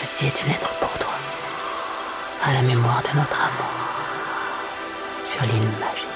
[0.00, 1.12] Ceci est une lettre pour toi,
[2.42, 3.70] à la mémoire de notre amour,
[5.24, 6.09] sur l'île magique.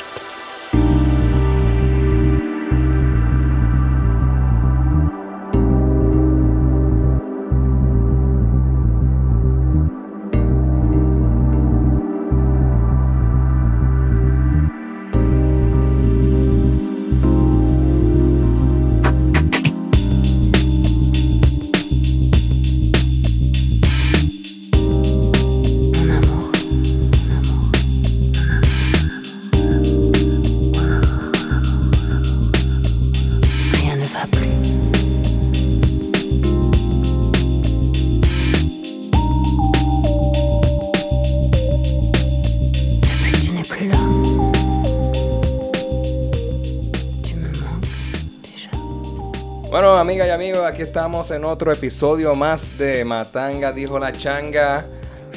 [50.14, 54.86] Amigas y amigos, aquí estamos en otro episodio más de Matanga dijo la changa.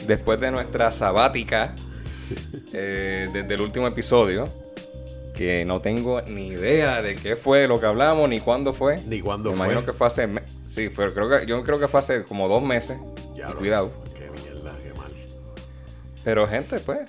[0.05, 1.73] Después de nuestra sabática,
[2.73, 4.47] eh, desde el último episodio,
[5.35, 9.01] que no tengo ni idea de qué fue lo que hablamos ni cuándo fue.
[9.07, 9.65] Ni cuándo Me fue.
[9.65, 10.29] imagino que fue hace.
[10.69, 12.99] Sí, fue, creo que, yo creo que fue hace como dos meses.
[13.33, 13.91] Ya Y lo- cuidado.
[14.15, 15.11] Qué mierda, qué mal.
[16.23, 16.99] Pero, gente, pues,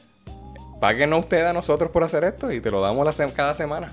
[0.81, 3.93] páguenos ustedes a nosotros por hacer esto y te lo damos la se- cada semana.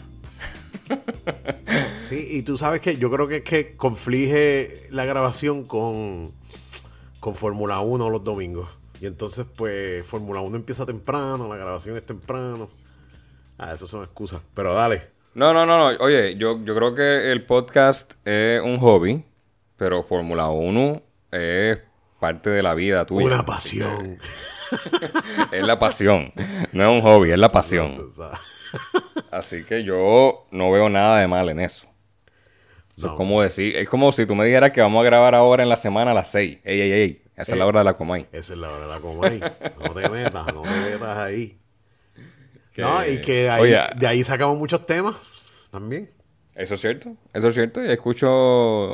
[2.05, 6.31] Sí, y tú sabes que yo creo que es que conflige la grabación con,
[7.19, 8.69] con Fórmula 1 los domingos.
[9.01, 12.69] Y entonces, pues, Fórmula 1 empieza temprano, la grabación es temprano.
[13.57, 14.41] Ah, eso son excusas.
[14.53, 15.09] Pero dale.
[15.33, 15.97] No, no, no, no.
[16.03, 19.25] Oye, yo, yo creo que el podcast es un hobby,
[19.75, 21.79] pero Fórmula 1 es
[22.19, 23.25] parte de la vida tuya.
[23.25, 24.17] Una pasión.
[25.51, 26.33] Es la pasión.
[26.73, 27.95] No es un hobby, es la pasión.
[29.31, 31.85] Así que yo no veo nada de mal en eso.
[32.97, 33.07] No.
[33.09, 35.69] Es como decir, es como si tú me dijeras que vamos a grabar ahora en
[35.69, 36.59] la semana a las 6.
[36.63, 37.21] Ey, ey, ey.
[37.35, 38.27] Esa es la hora de la Comay.
[38.31, 39.39] esa es la hora de la comay.
[39.39, 41.57] No te metas, no te metas ahí.
[42.73, 45.15] Que- No, y que de ahí, Oye, de ahí sacamos muchos temas
[45.71, 46.09] también.
[46.55, 47.83] Eso es cierto, eso es cierto.
[47.83, 48.29] Y escucho,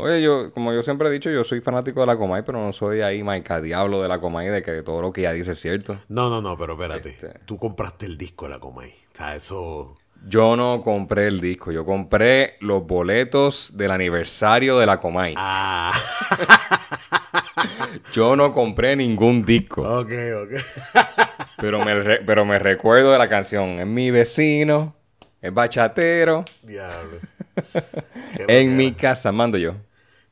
[0.02, 2.74] oye, yo, como yo siempre he dicho, yo soy fanático de la Comay, pero no
[2.74, 5.60] soy ahí marca diablo de la Comay, de que todo lo que ella dice es
[5.60, 6.00] cierto.
[6.08, 7.10] No, no, no, pero espérate.
[7.10, 7.34] Este.
[7.46, 8.90] Tú compraste el disco de la comay.
[9.14, 9.96] O sea, eso.
[10.22, 15.34] Yo no compré el disco, yo compré los boletos del aniversario de la Comay.
[15.36, 15.92] Ah,
[18.12, 20.12] Yo no compré ningún disco, ok,
[20.44, 20.52] ok.
[21.60, 23.80] pero me, re- pero me recuerdo de la canción.
[23.80, 24.96] Es mi vecino,
[25.42, 27.20] es bachatero, Diablo.
[28.48, 29.76] En mi casa mando yo.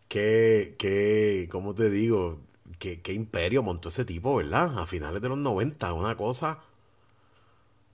[0.08, 2.40] Qué, qué, ¿cómo te digo?
[2.80, 4.80] Qué, qué imperio montó ese tipo, ¿verdad?
[4.80, 6.60] A finales de los 90, una cosa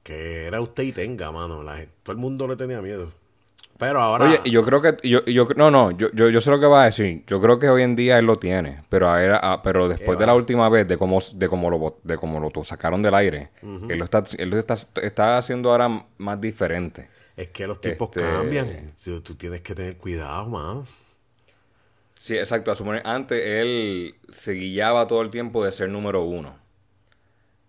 [0.06, 1.64] que era usted y tenga, mano.
[1.64, 3.12] La gente- todo el mundo le tenía miedo.
[3.80, 4.26] Pero ahora.
[4.26, 6.84] Oye, yo creo que, yo, yo- no, no, yo, yo, yo sé lo que va
[6.84, 7.24] a decir.
[7.26, 10.22] Yo creo que hoy en día él lo tiene, pero, a a- pero después ¿Qué
[10.22, 13.50] de la última vez, de cómo, de cómo lo, de cómo lo sacaron del aire,
[13.64, 17.10] él lo está, él lo está, está haciendo ahora más diferente.
[17.36, 18.94] es que los tiempos este- cambian.
[19.04, 20.86] Tú, tú tienes que tener cuidado, mano.
[22.18, 22.72] Sí, exacto.
[22.72, 26.56] A suponer, antes él se guiaba todo el tiempo de ser número uno.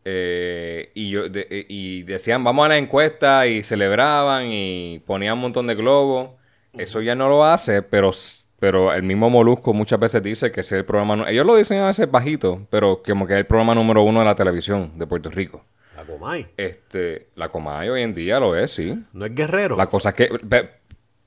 [0.08, 5.34] Eh, y, yo, de- eh, y decían, vamos a la encuesta y celebraban y ponían
[5.34, 6.30] un montón de globos.
[6.74, 8.12] Eso ya no lo hace, pero,
[8.60, 11.28] pero el mismo Molusco muchas veces dice que es el programa...
[11.28, 14.26] Ellos lo dicen a veces bajito, pero como que es el programa número uno de
[14.26, 15.64] la televisión de Puerto Rico.
[15.96, 16.46] La comay.
[16.56, 18.96] Este, la Comay hoy en día lo es, sí.
[19.12, 19.76] No es guerrero.
[19.76, 20.28] La cosa es que...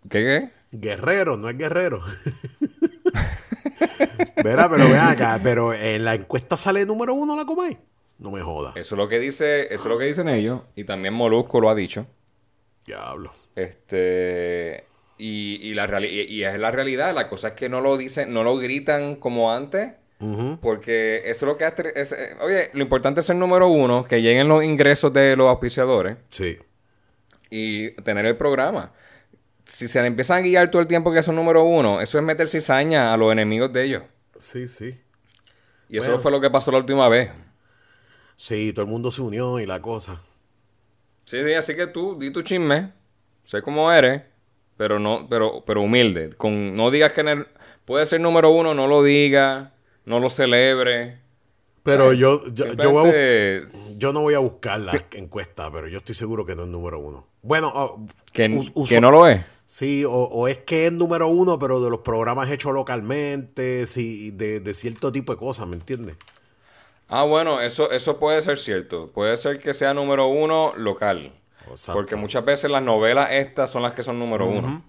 [0.10, 0.50] ¿Qué qué?
[0.72, 2.00] Guerrero, no es guerrero.
[4.44, 7.78] Verá, pero vean acá, pero en la encuesta sale número uno la Comay.
[8.20, 8.76] No me jodas.
[8.76, 10.62] Eso es lo que dice, eso es lo que dicen ellos.
[10.76, 12.06] Y también Molusco lo ha dicho.
[12.86, 13.32] Diablo.
[13.56, 14.86] Este.
[15.18, 17.14] Y, y la y, y es la realidad.
[17.14, 19.94] La cosa es que no lo dicen, no lo gritan como antes.
[20.62, 21.94] Porque eso es lo que hace.
[21.96, 25.48] es- eh, oye, lo importante es ser número uno, que lleguen los ingresos de los
[25.48, 26.58] auspiciadores Sí.
[27.50, 28.92] y tener el programa.
[29.66, 32.24] Si se le empiezan a guiar todo el tiempo que son número uno, eso es
[32.26, 34.04] meter cizaña a los enemigos de ellos.
[34.38, 35.00] Sí, sí.
[35.88, 37.30] Y eso fue lo que pasó la última vez.
[38.40, 40.22] Sí, todo el mundo se unió y la cosa.
[41.26, 42.94] Sí, sí, así que tú, di tu chisme,
[43.44, 44.22] sé cómo eres,
[44.78, 46.30] pero no, pero, pero humilde.
[46.38, 47.48] Con, no digas que en el-
[47.84, 49.72] puede ser número uno, no lo digas,
[50.06, 51.20] no lo celebre.
[51.84, 55.98] Pero yo, yo, yo, voy a yo no voy a buscar la encuesta, pero yo
[55.98, 57.28] estoy seguro que no es número uno.
[57.42, 59.42] Bueno, oh, que, us- uso- que no lo es.
[59.66, 64.32] Sí, o, o es que es número uno, pero de los programas hechos localmente, sí,
[64.32, 66.16] de, de cierto tipo de cosas, ¿me entiendes?
[67.10, 69.12] Ah, bueno, eso, eso puede ser cierto.
[69.12, 71.32] Puede ser que sea número uno local.
[71.68, 71.94] Exacto.
[72.00, 74.84] Porque muchas veces las novelas estas son las que son número uno.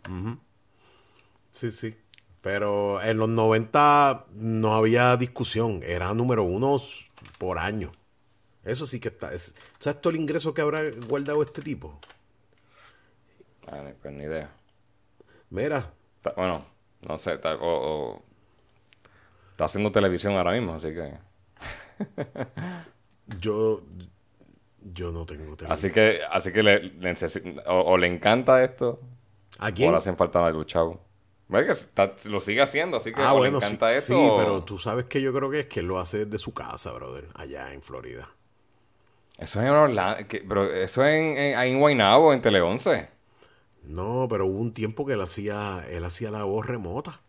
[1.51, 1.97] Sí, sí.
[2.43, 5.83] Pero en los 90 no había discusión.
[5.85, 6.77] Era número uno
[7.39, 7.93] por año.
[8.65, 9.33] Eso sí que está.
[9.33, 11.99] Es, ¿Sabes todo el ingreso que habrá guardado este tipo?
[13.67, 14.51] Ah, pues ni idea.
[15.51, 15.93] Mira.
[16.17, 16.65] Está- bueno,
[17.03, 17.35] no sé.
[17.35, 18.23] Está, o- o-
[19.53, 21.13] está haciendo televisión ahora mismo, así que.
[23.41, 23.83] Yo.
[24.83, 25.57] Yo no tengo.
[25.69, 27.15] Así que, así que le, le
[27.67, 29.01] o, o le encanta esto,
[29.59, 29.93] ¿A o quién?
[29.93, 31.01] le hacen falta algo, chavo.
[31.69, 34.15] Está- lo sigue haciendo, así que Ah, o bueno, le sí, encanta esto.
[34.15, 36.39] sí, o- pero tú sabes que yo creo que es que él lo hace desde
[36.39, 38.31] su casa, brother, allá en Florida.
[39.39, 43.09] Eso es en Orlando, que- pero eso es en, en, en Guaynabo, en Tele 11.
[43.83, 47.21] No, pero hubo un tiempo que él hacía, él hacía la voz remota.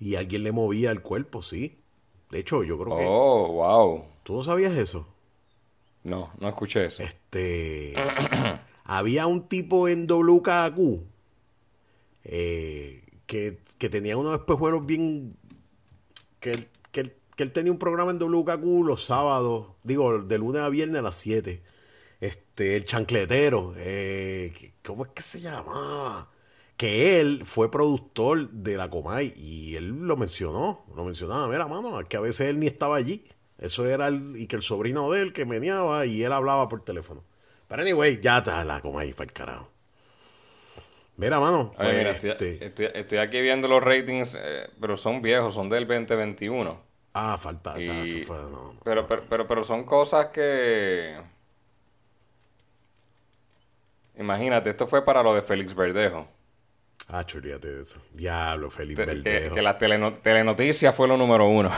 [0.00, 1.79] Y alguien le movía el cuerpo, sí.
[2.30, 3.04] De hecho, yo creo que...
[3.06, 4.04] Oh, wow.
[4.22, 5.06] ¿Tú no sabías eso?
[6.04, 7.02] No, no escuché eso.
[7.02, 7.94] Este...
[8.84, 11.02] había un tipo en WKQ
[12.24, 15.36] eh, que, que tenía unos espejuelos bien...
[16.38, 20.38] Que él, que, él, que él tenía un programa en WKQ los sábados, digo, de
[20.38, 21.62] lunes a viernes a las 7.
[22.20, 24.52] Este, el chancletero, eh,
[24.84, 26.30] ¿cómo es que se llamaba?
[26.80, 32.02] Que él fue productor de la Comay y él lo mencionó, lo mencionaba, mira, mano,
[32.08, 33.26] que a veces él ni estaba allí.
[33.58, 36.82] Eso era el, y que el sobrino de él que meneaba y él hablaba por
[36.82, 37.22] teléfono.
[37.68, 39.68] Pero anyway, ya está la Comay para el carajo.
[41.18, 45.20] Mira, mano, pues, mira, estoy, este- estoy- estoy aquí viendo los ratings, eh, pero son
[45.20, 46.80] viejos, son del 2021.
[47.12, 48.80] ah, falta, ya, eso fue, no, no.
[48.84, 51.20] Pero, pero, pero, pero son cosas que...
[54.18, 56.26] Imagínate, esto fue para lo de Félix Verdejo.
[57.12, 58.00] Ah, olvídate de eso.
[58.12, 59.54] Diablo, Felipe Te- que, Verdejo.
[59.56, 61.70] que la teleno- telenoticia fue lo número uno.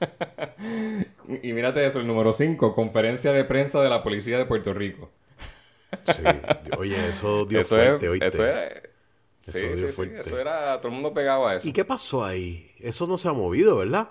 [1.42, 5.10] y mírate eso, el número cinco, conferencia de prensa de la policía de Puerto Rico.
[6.04, 6.22] Sí.
[6.78, 8.26] Oye, eso dio eso fuerte, es, ¿oíste?
[8.28, 8.72] eso es,
[9.46, 10.20] Eso sí, dio sí, fuerte.
[10.20, 11.66] eso era, todo el mundo pegaba a eso.
[11.68, 12.70] ¿Y qué pasó ahí?
[12.78, 14.10] Eso no se ha movido, ¿verdad?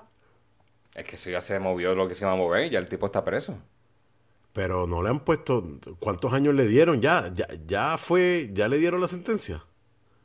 [0.96, 2.90] Es que eso ya se movió lo que se iba a mover y ya el
[2.90, 3.58] tipo está preso.
[4.54, 5.64] Pero no le han puesto...
[6.00, 7.02] ¿Cuántos años le dieron?
[7.02, 8.50] Ya, ya, ya fue...
[8.52, 9.64] ¿Ya le dieron la sentencia?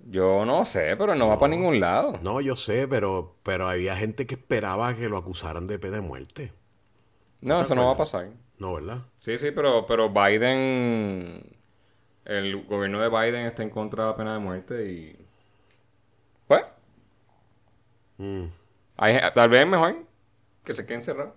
[0.07, 2.13] Yo no sé, pero no va para ningún lado.
[2.23, 6.03] No, yo sé, pero, pero había gente que esperaba que lo acusaran de pena de
[6.03, 6.53] muerte.
[7.41, 8.31] No, eso no va a pasar.
[8.59, 9.03] No, ¿verdad?
[9.19, 11.43] Sí, sí, pero, pero Biden,
[12.25, 15.27] el gobierno de Biden está en contra de la pena de muerte y...
[16.47, 16.65] Pues,
[18.19, 18.47] Mm,
[18.97, 20.07] hay- tal vez es mejor
[20.65, 21.37] que se quede encerrado.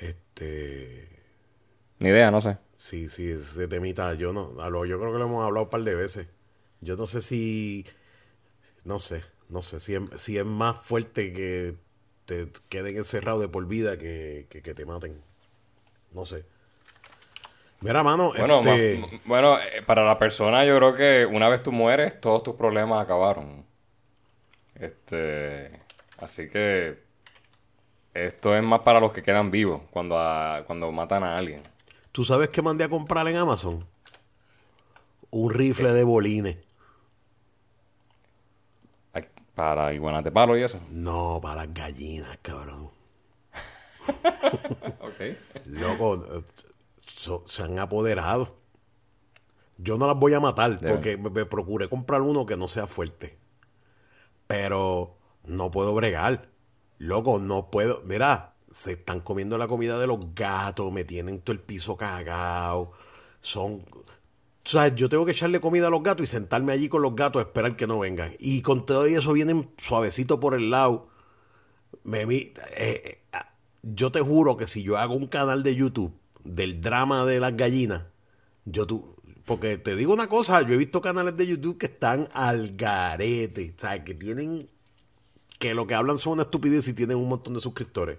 [0.00, 1.08] este...
[2.00, 2.58] Ni idea, no sé.
[2.74, 4.50] Sí, sí, ese temita, yo no,
[4.84, 6.28] yo creo que lo hemos hablado un par de veces.
[6.82, 7.86] Yo no sé si,
[8.84, 11.76] no sé, no sé, si es, si es más fuerte que
[12.26, 15.22] te queden encerrado de por vida que, que, que te maten.
[16.12, 16.44] No sé.
[17.80, 21.62] Mira, mano, Bueno, este, ma- bueno, eh, para la persona yo creo que una vez
[21.62, 23.64] tú mueres, todos tus problemas acabaron.
[24.74, 25.80] Este,
[26.18, 26.98] así que
[28.14, 31.62] esto es más para los que quedan vivos cuando, a- cuando matan a alguien.
[32.12, 33.86] ¿tú sabes qué mandé a comprar en Amazon?
[35.30, 36.56] Un rifle de bolines.
[39.54, 40.80] Para iguanas de palo y eso.
[40.90, 42.90] No, para las gallinas, cabrón.
[45.00, 45.20] Ok.
[45.66, 46.42] Loco,
[47.06, 48.56] so- se han apoderado.
[49.78, 52.86] Yo no las voy a matar porque me, me procuré comprar uno que no sea
[52.86, 53.38] fuerte.
[54.46, 56.48] Pero no puedo bregar.
[56.98, 58.02] Loco, no puedo.
[58.04, 62.92] Mira, se están comiendo la comida de los gatos, me tienen todo el piso cagado.
[63.40, 63.84] Son.
[64.64, 67.16] O sea, yo tengo que echarle comida a los gatos y sentarme allí con los
[67.16, 68.32] gatos a esperar que no vengan.
[68.38, 71.08] Y con todo eso vienen suavecito por el lado.
[72.04, 76.14] Me, eh, eh, ah, yo te juro que si yo hago un canal de YouTube
[76.44, 78.04] del drama de las gallinas,
[78.64, 82.28] yo tú, porque te digo una cosa, yo he visto canales de YouTube que están
[82.32, 84.68] al garete, o sea, que tienen,
[85.58, 88.18] que lo que hablan son una estupidez y tienen un montón de suscriptores.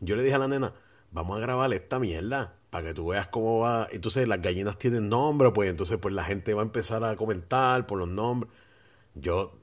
[0.00, 0.74] Yo le dije a la nena,
[1.12, 3.88] vamos a grabar esta mierda para que tú veas cómo va.
[3.90, 7.86] Entonces las gallinas tienen nombre, pues entonces pues la gente va a empezar a comentar
[7.86, 8.52] por los nombres.
[9.14, 9.58] Yo,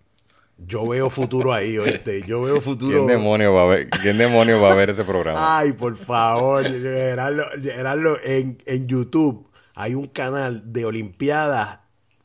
[0.58, 3.06] yo veo futuro ahí, oíste, yo veo futuro.
[3.06, 5.60] ¿Quién demonio va a ver, quién demonio va a ver ese programa?
[5.60, 11.80] Ay, por favor, Gerardo, Gerardo, en, en YouTube hay un canal de Olimpiadas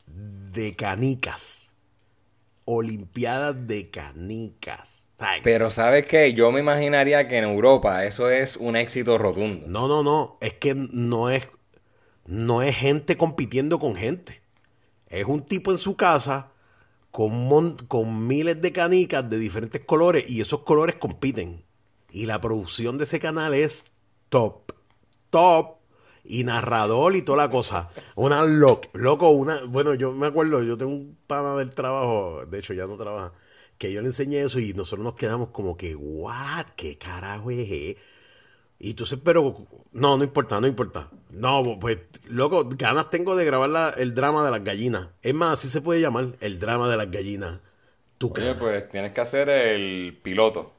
[0.05, 1.73] de canicas.
[2.65, 5.07] Olimpiadas de canicas.
[5.43, 6.33] Pero ¿sabes qué?
[6.33, 9.67] Yo me imaginaría que en Europa eso es un éxito rotundo.
[9.67, 10.37] No, no, no.
[10.41, 11.47] Es que no es,
[12.25, 14.41] no es gente compitiendo con gente.
[15.07, 16.51] Es un tipo en su casa
[17.11, 21.65] con, mon- con miles de canicas de diferentes colores y esos colores compiten.
[22.11, 23.93] Y la producción de ese canal es
[24.29, 24.73] top.
[25.29, 25.77] Top.
[26.23, 27.89] y narrador y toda la cosa.
[28.15, 32.59] Una loco, loco, una, bueno, yo me acuerdo, yo tengo un pana del trabajo, de
[32.59, 33.33] hecho ya no trabaja,
[33.79, 37.71] que yo le enseñé eso y nosotros nos quedamos como que, what, qué carajo es
[37.71, 37.97] e-?".
[38.81, 41.09] Y entonces, pero, no, no importa, no importa.
[41.31, 45.09] No, pues, loco, ganas tengo de grabar el drama de las gallinas.
[45.21, 47.59] Es más, así se puede llamar, el drama de las gallinas.
[48.17, 50.73] Tu Oye, pues tienes que hacer el piloto.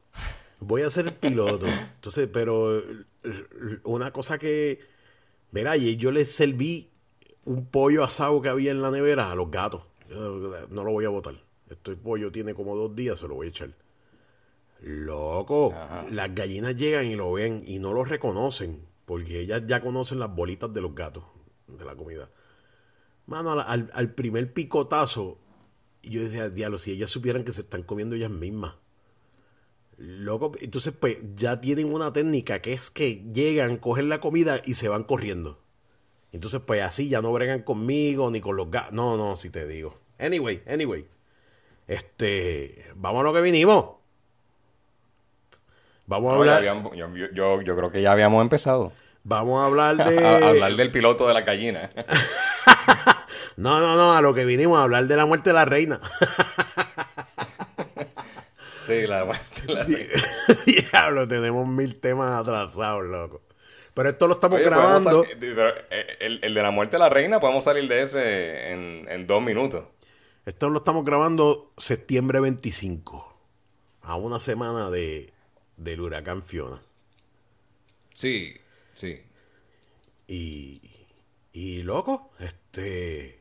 [0.61, 1.67] Voy a hacer el piloto.
[1.67, 2.83] Entonces, pero
[3.85, 4.81] una cosa que,
[5.51, 6.91] mira, y yo les serví
[7.45, 9.83] un pollo asado que había en la nevera a los gatos.
[10.09, 11.35] no lo voy a botar.
[11.71, 13.75] Este pollo tiene como dos días, se lo voy a echar.
[14.83, 15.75] Loco,
[16.11, 20.35] las gallinas llegan y lo ven y no lo reconocen, porque ellas ya conocen las
[20.35, 21.25] bolitas de los gatos,
[21.69, 22.31] de la comida.
[23.27, 25.39] Mano, al, primer picotazo,
[26.03, 28.75] yo decía, diablo, si ellas supieran que se están comiendo ellas mismas.
[29.99, 34.75] Loco, entonces pues ya tienen una técnica que es que llegan, cogen la comida y
[34.75, 35.63] se van corriendo.
[36.33, 38.95] Entonces pues así ya no bregan conmigo ni con los gatos.
[38.95, 40.01] No, no, si te digo.
[40.19, 41.07] Anyway, anyway.
[41.91, 43.97] Este, vamos a lo que vinimos.
[46.07, 46.63] Vamos a hablar.
[46.63, 48.93] yo, creo que ya habíamos empezado.
[49.25, 50.25] Vamos a hablar de.
[50.25, 51.91] hablar del piloto de la gallina.
[53.57, 55.99] no, no, no, a lo que vinimos, a hablar de la muerte de la reina.
[58.87, 60.13] sí, la muerte de la reina.
[60.65, 63.43] Diablo, tenemos mil temas atrasados, loco.
[63.95, 65.25] Pero esto lo estamos grabando.
[65.25, 69.43] Eh, el, de la muerte de la reina, podemos salir de ese en, en dos
[69.43, 69.87] minutos.
[70.51, 73.37] Esto lo estamos grabando septiembre 25.
[74.03, 75.33] A una semana de,
[75.77, 76.83] del huracán Fiona.
[78.13, 78.55] Sí,
[78.93, 79.21] sí.
[80.27, 80.83] Y,
[81.53, 83.39] y loco, este,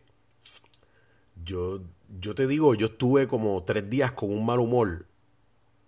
[1.44, 1.82] yo,
[2.20, 5.08] yo te digo, yo estuve como tres días con un mal humor.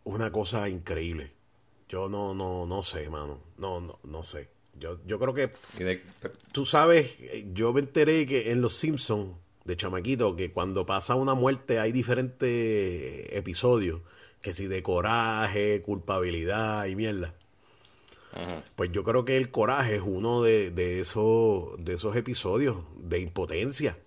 [0.03, 1.33] Una cosa increíble.
[1.87, 3.43] Yo no, no, no sé, mano.
[3.57, 4.49] No, no, no sé.
[4.73, 5.51] Yo, yo creo que.
[6.51, 7.15] Tú sabes,
[7.53, 11.91] yo me enteré que en Los Simpsons, de chamaquito, que cuando pasa una muerte hay
[11.91, 14.01] diferentes episodios
[14.41, 17.35] que si de coraje, culpabilidad y mierda.
[18.75, 23.19] Pues yo creo que el coraje es uno de, de, esos, de esos episodios de
[23.19, 23.97] impotencia.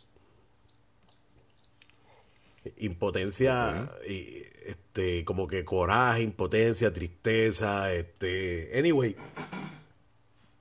[2.78, 9.14] Impotencia, y, este, como que coraje, impotencia, tristeza, este, anyway.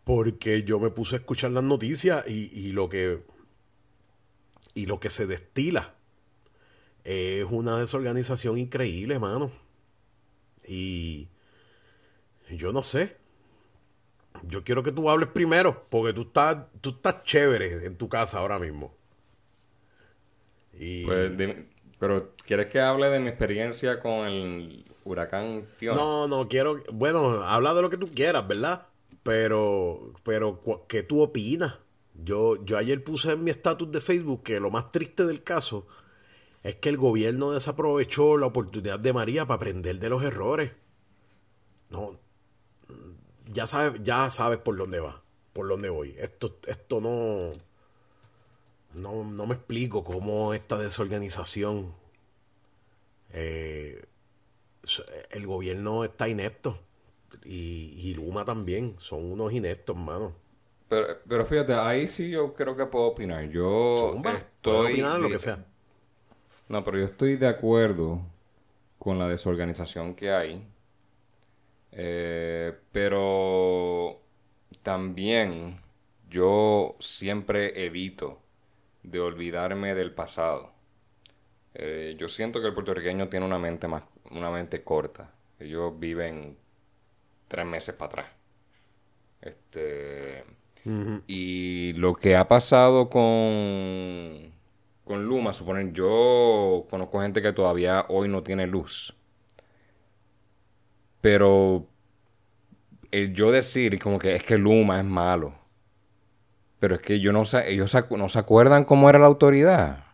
[0.03, 3.23] Porque yo me puse a escuchar las noticias y, y lo que
[4.73, 5.95] y lo que se destila
[7.03, 9.51] es una desorganización increíble, hermano.
[10.67, 11.27] Y
[12.49, 13.17] yo no sé.
[14.43, 18.39] Yo quiero que tú hables primero, porque tú estás, tú estás chévere en tu casa
[18.39, 18.95] ahora mismo.
[20.73, 21.05] Y...
[21.05, 21.31] Pues,
[21.99, 26.01] pero ¿quieres que hable de mi experiencia con el huracán Fiona?
[26.01, 26.83] No, no, quiero...
[26.91, 28.87] Bueno, habla de lo que tú quieras, ¿verdad?
[29.21, 31.79] Pero, pero, ¿qué tú opinas?
[32.23, 35.87] Yo, yo ayer puse en mi estatus de Facebook que lo más triste del caso
[36.63, 40.71] es que el gobierno desaprovechó la oportunidad de María para aprender de los errores.
[41.89, 42.19] No,
[43.47, 46.15] ya sabes, ya sabes por dónde va, por dónde voy.
[46.17, 47.53] Esto, esto no,
[48.93, 51.93] no, no me explico cómo esta desorganización,
[53.31, 54.05] eh,
[55.31, 56.77] el gobierno está inepto
[57.43, 60.42] y, y, Luma también, son unos ineptos, mano.
[60.93, 63.49] Pero, pero fíjate, ahí sí yo creo que puedo opinar.
[63.49, 64.93] Yo estoy...
[64.93, 65.65] opinar lo que sea
[66.73, 68.21] no, pero yo estoy de acuerdo
[68.97, 70.67] con la desorganización que hay.
[71.91, 74.21] Eh, pero
[74.81, 75.79] también
[76.29, 78.41] yo siempre evito
[79.03, 80.71] de olvidarme del pasado.
[81.75, 85.31] Eh, yo siento que el puertorriqueño tiene una mente más, una mente corta.
[85.59, 86.57] Ellos viven
[87.47, 88.27] tres meses para atrás.
[89.41, 90.43] Este,
[91.27, 94.53] Y lo que ha pasado con
[95.03, 99.15] con Luma, suponen, yo conozco gente que todavía hoy no tiene luz.
[101.21, 101.87] Pero
[103.11, 105.55] el yo decir como que es que Luma es malo.
[106.79, 110.05] Pero es que yo no ellos no se acuerdan cómo era la autoridad.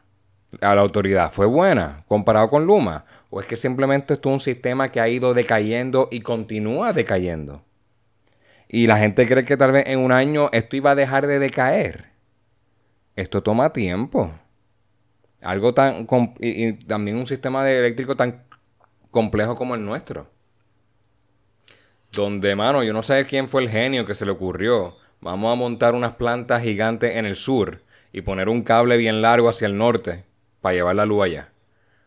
[0.61, 3.05] A la autoridad fue buena comparado con Luma.
[3.29, 7.63] O es que simplemente esto es un sistema que ha ido decayendo y continúa decayendo.
[8.71, 11.39] Y la gente cree que tal vez en un año esto iba a dejar de
[11.39, 12.11] decaer.
[13.15, 14.31] Esto toma tiempo.
[15.41, 16.07] Algo tan.
[16.39, 18.43] Y, también un sistema de eléctrico tan
[19.09, 20.29] complejo como el nuestro.
[22.11, 24.97] Donde, mano, yo no sé quién fue el genio que se le ocurrió.
[25.19, 29.49] Vamos a montar unas plantas gigantes en el sur y poner un cable bien largo
[29.49, 30.25] hacia el norte
[30.61, 31.49] para llevar la luz allá.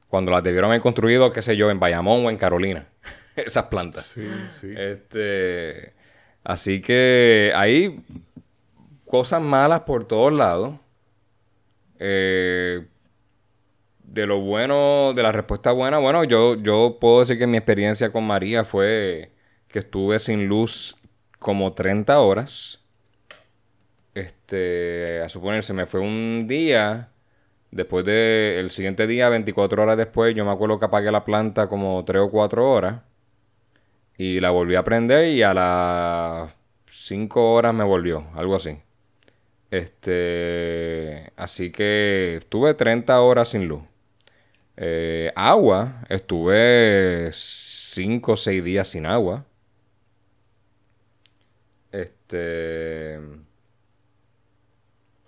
[0.09, 2.87] Cuando las debieron haber construido, qué sé yo, en Bayamón o en Carolina.
[3.37, 4.07] Esas plantas.
[4.07, 4.75] Sí, sí.
[4.77, 5.95] Este.
[6.45, 8.01] Así que ahí
[9.07, 10.75] cosas malas por todos lados.
[11.99, 12.87] Eh,
[14.03, 18.13] de lo bueno, de la respuesta buena, bueno, yo, yo puedo decir que mi experiencia
[18.13, 19.33] con María fue
[19.69, 20.97] que estuve sin luz
[21.39, 22.81] como 30 horas.
[24.15, 27.11] Este, a suponer, se me fue un día.
[27.71, 31.69] Después de, el siguiente día, 24 horas después, yo me acuerdo que apagué la planta
[31.69, 33.03] como 3 o 4 horas.
[34.23, 36.55] Y la volví a prender y a las
[36.87, 38.79] 5 horas me volvió, algo así.
[39.69, 43.83] Este, así que estuve 30 horas sin luz.
[44.77, 49.45] Eh, agua, estuve 5 o 6 días sin agua.
[51.91, 53.19] Este.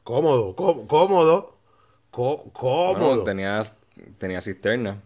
[0.04, 1.58] Cómodo, cómodo.
[2.12, 3.24] cómodo.
[3.24, 3.60] tenía,
[4.18, 5.02] tenía cisterna.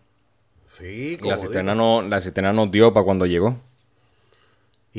[0.66, 3.66] Sí, y la cisterna, no, la cisterna nos dio para cuando llegó.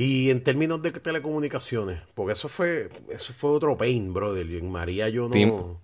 [0.02, 4.50] Y en términos de telecomunicaciones, porque eso fue eso fue otro pain, brother.
[4.50, 5.82] Y en María yo no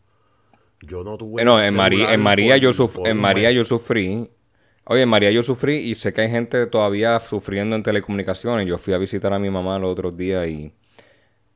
[0.80, 2.72] yo no tuve No, en María en María yo
[3.04, 4.32] en María yo sufrí.
[4.86, 8.66] Oye, en María yo sufrí y sé que hay gente todavía sufriendo en telecomunicaciones.
[8.66, 10.72] Yo fui a visitar a mi mamá los otros días y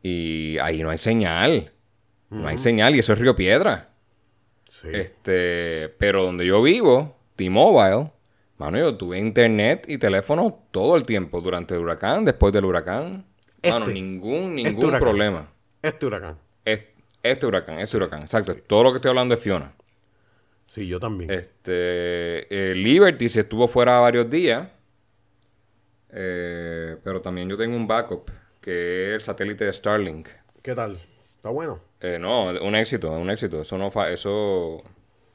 [0.03, 1.71] y ahí no hay señal.
[2.29, 3.93] No hay señal y eso es Río Piedra.
[4.67, 4.89] Sí.
[4.91, 8.11] Este, pero donde yo vivo, T-Mobile,
[8.59, 13.25] mano, yo tuve internet y teléfono todo el tiempo durante el huracán, después del huracán.
[13.63, 15.51] mano, este, ningún, este ningún problema.
[15.81, 16.37] Este huracán.
[17.23, 18.55] Este, huracán, este huracán, exacto.
[18.67, 19.73] Todo lo que estoy hablando es Fiona.
[20.67, 21.31] Sí, yo también.
[21.31, 24.67] Este, eh, Liberty se estuvo fuera varios días.
[26.11, 30.27] Eh, pero también yo tengo un backup que es el satélite de Starlink.
[30.61, 30.99] ¿Qué tal?
[31.35, 31.79] ¿Está bueno?
[32.01, 33.61] Eh, no, un éxito, un éxito.
[33.61, 34.83] Eso no fa eso,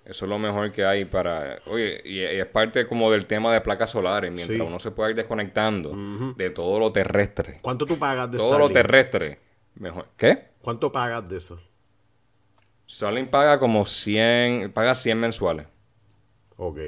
[0.04, 1.58] eso es lo mejor que hay para.
[1.66, 5.16] Oye, y, es parte como del tema de placas solares, mientras uno se puede ir
[5.16, 5.94] desconectando
[6.36, 7.58] de todo lo terrestre.
[7.62, 9.40] ¿Cuánto tú pagas de Todo lo terrestre.
[9.76, 10.08] Mejor.
[10.16, 10.50] ¿Qué?
[10.60, 11.60] ¿Cuánto pagas de eso?
[12.88, 15.66] Starlink paga como 100, paga 100 mensuales.
[16.56, 16.78] Ok.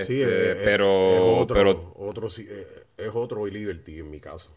[0.00, 4.56] sí, este, pero, otro, pero otro, eh, es otro Liberty en mi caso.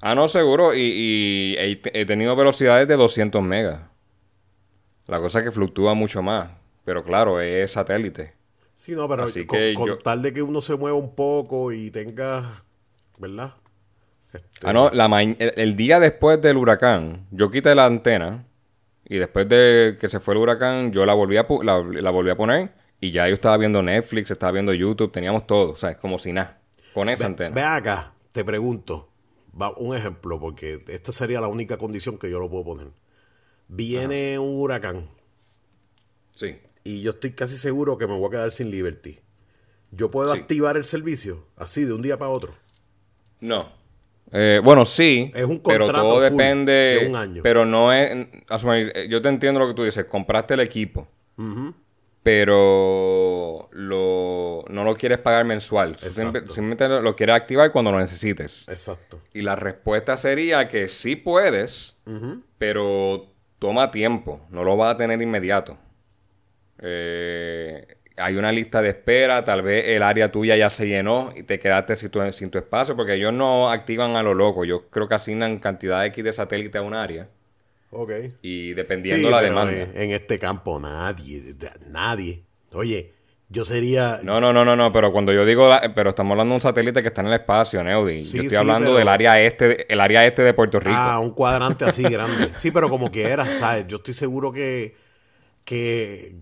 [0.00, 0.74] Ah, no, seguro.
[0.74, 3.91] Y, he, tenido velocidades de 200 megas.
[5.12, 6.48] La cosa es que fluctúa mucho más.
[6.86, 8.32] Pero claro, es satélite.
[8.74, 9.26] Sí, no, pero
[9.76, 12.64] con, tal de que uno se mueva un poco y tenga.
[13.18, 13.52] ¿Verdad?
[14.32, 18.46] Este ah, no, el, día después del huracán, yo quité la antena.
[19.04, 22.36] Y después de que se fue el huracán, yo la volví a, la volví a
[22.36, 22.72] poner.
[22.98, 26.18] Y ya yo estaba viendo Netflix, estaba viendo YouTube, teníamos todo, o sea, es como
[26.18, 26.58] si nada,
[26.94, 27.54] con esa antena.
[27.54, 29.10] Ve acá, te pregunto,
[29.60, 32.86] va, un ejemplo, porque esta sería la única condición que yo lo puedo poner.
[33.74, 35.08] Viene un huracán.
[36.32, 36.56] Sí.
[36.84, 39.18] Y yo estoy casi seguro que me voy a quedar sin Liberty.
[39.90, 42.54] ¿Yo puedo activar el servicio así de un día para otro?
[43.40, 43.70] No.
[44.30, 45.30] Eh, bueno, sí.
[45.34, 47.42] Es un contrato pero todo depende de un año.
[47.42, 48.28] Pero no es.
[49.08, 50.04] Yo te entiendo lo que tú dices.
[50.06, 51.08] Compraste el equipo
[52.22, 55.96] pero lo, no lo quieres pagar mensual.
[55.98, 58.64] Simplemente lo quieres activar cuando lo necesites.
[58.68, 59.20] Exacto.
[59.34, 61.98] Y la respuesta sería que sí puedes,
[62.58, 63.31] pero
[63.62, 64.40] toma tiempo.
[64.50, 65.78] No lo vas a tener inmediato.
[66.80, 71.44] Eh, hay una lista de espera, tal vez el área tuya ya se llenó y
[71.44, 74.64] te quedaste sin tu, sin tu espacio, porque ellos no activan a lo loco.
[74.64, 77.28] Yo creo que asignan cantidad X de satélite a un área.
[77.90, 78.10] Ok.
[78.42, 79.72] Y dependiendo la demanda.
[79.94, 81.54] En, este campo nadie,
[81.88, 82.42] nadie.
[82.72, 83.12] Oye,
[83.52, 84.20] yo sería...
[84.22, 87.02] No, no, no, no, no, pero cuando yo digo, pero estamos hablando de un satélite
[87.02, 88.22] que está en el espacio, Neudi.
[88.22, 90.96] yo estoy hablando del área este, el área este de Puerto Rico.
[90.98, 92.48] Ah, un cuadrante así grande.
[92.54, 93.86] Sí, pero como quiera, ¿sabes?
[93.86, 94.96] Yo estoy seguro que...
[95.64, 96.34] que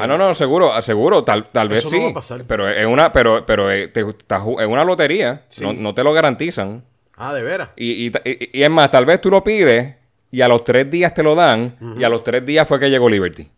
[0.00, 2.00] ah, no, no, seguro, seguro, tal, tal vez sí.
[2.46, 6.82] Pero es una, pero, pero eh, es una lotería, no, te lo garantizan.
[7.14, 7.68] Ah, de veras.
[7.76, 9.96] Y, y, y, es más, tal vez tú lo pides
[10.30, 12.88] y a los tres días te lo dan y a los tres días fue que
[12.88, 13.50] llegó Liberty.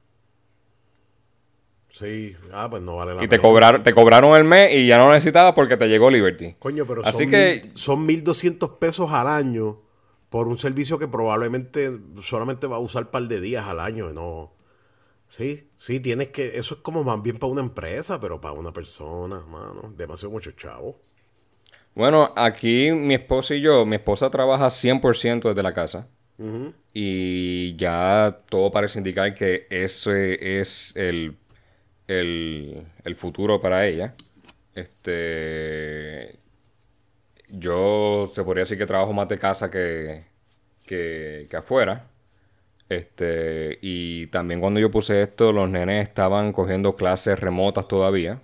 [1.95, 4.99] Sí, ah, pues no vale la y te cobraron, te cobraron el mes y ya
[4.99, 6.57] no lo necesitabas porque te llegó Liberty.
[6.59, 9.81] Coño, pero Así son, que, son 1.200 pesos al año
[10.29, 14.13] por un servicio que probablemente solamente va a usar un par de días al año.
[14.13, 14.53] No.
[15.29, 16.59] Sí, sí, tienes que.
[16.59, 19.95] Eso es como más bien para una empresa, pero para una persona, mano.
[19.97, 20.99] Demasiado mucho chavo.
[21.95, 26.09] Bueno, aquí mi esposa y yo, mi esposa trabaja 100% desde la casa.
[26.93, 31.37] Y ya todo parece indicar que ese es el,
[32.07, 32.87] el,
[33.17, 34.15] futuro para ella.
[34.75, 36.37] Este.
[37.49, 40.25] Yo se podría decir que trabajo más de casa que,
[40.87, 42.09] que, afuera.
[42.89, 48.41] Este, y también cuando yo puse esto, los nenes estaban cogiendo clases remotas todavía.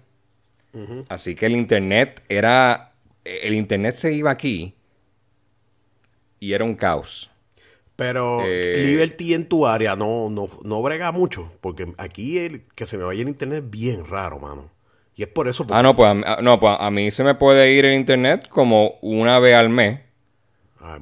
[1.09, 2.93] Así que el internet era.
[3.25, 4.75] El internet se iba aquí
[6.39, 7.31] y era un caos.
[8.01, 12.87] Pero Eh, Liberty en tu área no, no, no brega mucho, porque aquí el que
[12.87, 14.71] se me vaya el internet es bien raro, mano.
[15.17, 15.67] Y es por eso.
[15.67, 17.93] porque- Ah, no, pues a, ah, no, pues a mí se me puede ir el
[17.93, 20.01] internet como una vez al mes.
[20.81, 20.99] Ah,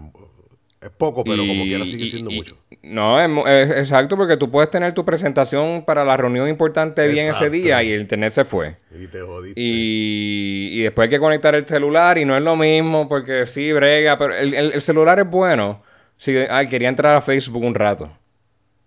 [0.83, 2.57] es poco, pero como Y- quiera sigue siendo y- mucho.
[2.83, 7.49] No, es, exacto, porque tú puedes tener tu presentación para la reunión importante bien ese
[7.49, 8.77] día y el internet se fue.
[8.93, 9.61] Y te jodiste.
[9.61, 13.71] Y, y después hay que conectar el celular y no es lo mismo porque sí,
[13.73, 15.83] brega, pero el, el- el celular es bueno.
[16.19, 18.11] Sí, ay, quería entrar a Facebook un rato.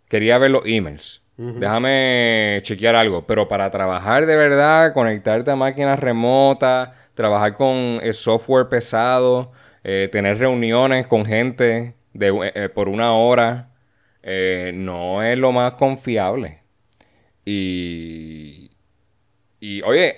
[0.08, 1.22] Quería ver los emails.
[1.38, 3.26] Déjame chequear algo.
[3.26, 9.52] Pero para trabajar de verdad, conectarte a máquinas remotas, trabajar con el software pesado,
[9.84, 13.70] eh, tener reuniones con gente de, eh, eh, por una hora,
[14.22, 16.60] eh, no es lo más confiable.
[17.46, 18.70] Y,
[19.60, 20.16] y oye,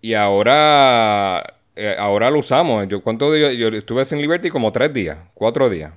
[0.00, 1.42] y ahora,
[1.76, 2.88] eh, ahora lo usamos.
[2.88, 3.52] Yo, ¿cuánto días?
[3.54, 5.92] Yo estuve sin Liberty como tres días, cuatro días.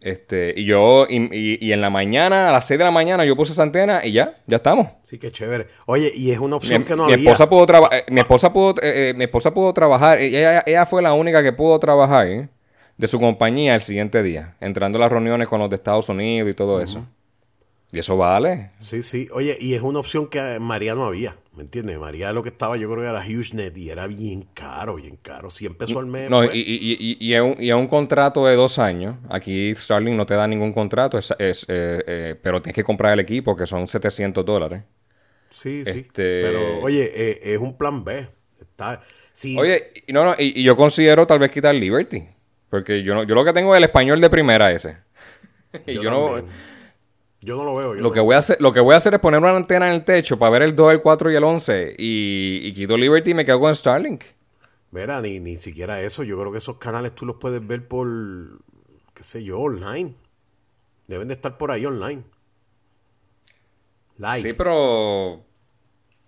[0.00, 3.24] Este, y yo, y, y- y en la mañana, a las seis de la mañana,
[3.26, 4.86] yo puse esa antena y ya, ya estamos.
[5.02, 5.66] Sí, que chévere.
[5.86, 7.30] Oye, y es una Mi, opción que no mi había.
[7.30, 11.02] esposa pudo trabajar, mi esposa pudo, eh, eh, mi esposa pudo trabajar, ella, ella fue
[11.02, 12.48] la única que pudo trabajar
[12.96, 16.50] de su compañía el siguiente día, entrando a las reuniones con los de Estados Unidos
[16.50, 17.04] y todo eso.
[17.92, 18.70] Y eso vale.
[18.78, 19.28] Sí, sí.
[19.32, 21.36] Oye, y es una opción que en María no había.
[21.56, 21.98] ¿Me entiendes?
[21.98, 25.50] María lo que estaba, yo creo que era HughesNet y era bien caro, bien caro.
[25.50, 26.30] 100 pesos al mes.
[26.30, 26.54] No, pues.
[26.54, 29.16] y, y, y, y es un, y es un contrato de dos años.
[29.28, 33.12] Aquí Starlink no te da ningún contrato, es, es, eh, eh, pero tienes que comprar
[33.14, 34.84] el equipo, que son 700 dólares.
[35.50, 35.98] Sí, sí.
[36.06, 38.28] Este- Pero, oye, eh, es un plan B.
[38.60, 42.28] Está, sí, Oye, y, no, no, y, yo considero tal vez quitar Liberty.
[42.70, 44.96] Porque yo, no, yo lo que tengo es el español de primera ese.
[45.86, 46.44] y yo, no...
[47.42, 47.94] Yo no lo veo.
[47.94, 49.56] yo Lo no- que, voy a hacer, lo que voy a hacer es poner una
[49.56, 51.94] antena en el techo para ver el 2, el 4 y el 11.
[51.98, 54.24] Y, y quito Liberty y me quedo con Starlink.
[54.90, 56.22] Mira, ni, ni siquiera eso.
[56.24, 58.08] Yo creo que esos canales tú los puedes ver por,
[59.14, 60.16] qué sé yo, online.
[61.08, 62.24] Deben de estar por ahí online.
[64.18, 64.42] Live.
[64.42, 65.44] Sí, pero...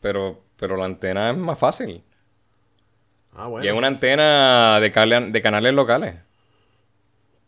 [0.00, 2.04] Pero, pero la antena es más fácil.
[3.32, 3.64] Ah, bueno.
[3.64, 4.90] Y es una antena de,
[5.30, 6.16] de canales locales.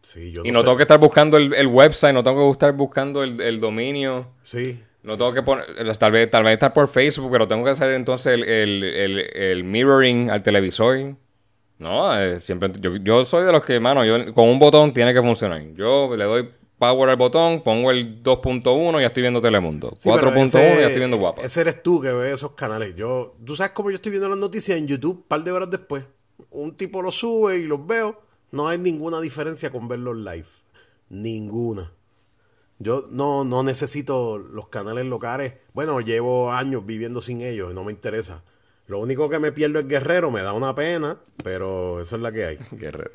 [0.04, 0.64] Sí, yo Y no sé.
[0.66, 4.28] tengo que estar buscando el, el website, no tengo que estar buscando el, el dominio.
[4.42, 4.78] Sí.
[5.02, 5.66] No tengo que poner,
[5.98, 10.30] tal vez, tal vez estar por Facebook, pero tengo que hacer entonces el, el- mirroring
[10.30, 11.16] al televisor.
[11.78, 15.12] No, eh, siempre, yo, yo soy de los que, mano, yo, con un botón tiene
[15.12, 15.62] que funcionar.
[15.74, 19.94] Yo le doy power al botón, pongo el 2.1 y ya estoy viendo Telemundo.
[19.98, 21.42] Sí, pero 4.1 ese- ya estoy viendo guapa.
[21.42, 22.94] Ese eres tú que ves esos canales.
[22.94, 25.68] Yo, tú sabes cómo yo estoy viendo las noticias en YouTube un par de horas
[25.70, 26.04] después.
[26.50, 28.20] Un tipo los sube y los veo.
[28.54, 30.46] No hay ninguna diferencia con verlos live.
[31.08, 31.90] Ninguna.
[32.78, 35.54] Yo no, no necesito los canales locales.
[35.72, 38.44] Bueno, llevo años viviendo sin ellos y no me interesa.
[38.86, 42.30] Lo único que me pierdo es Guerrero, me da una pena, pero eso es la
[42.30, 42.58] que hay.
[42.70, 43.10] Guerrero.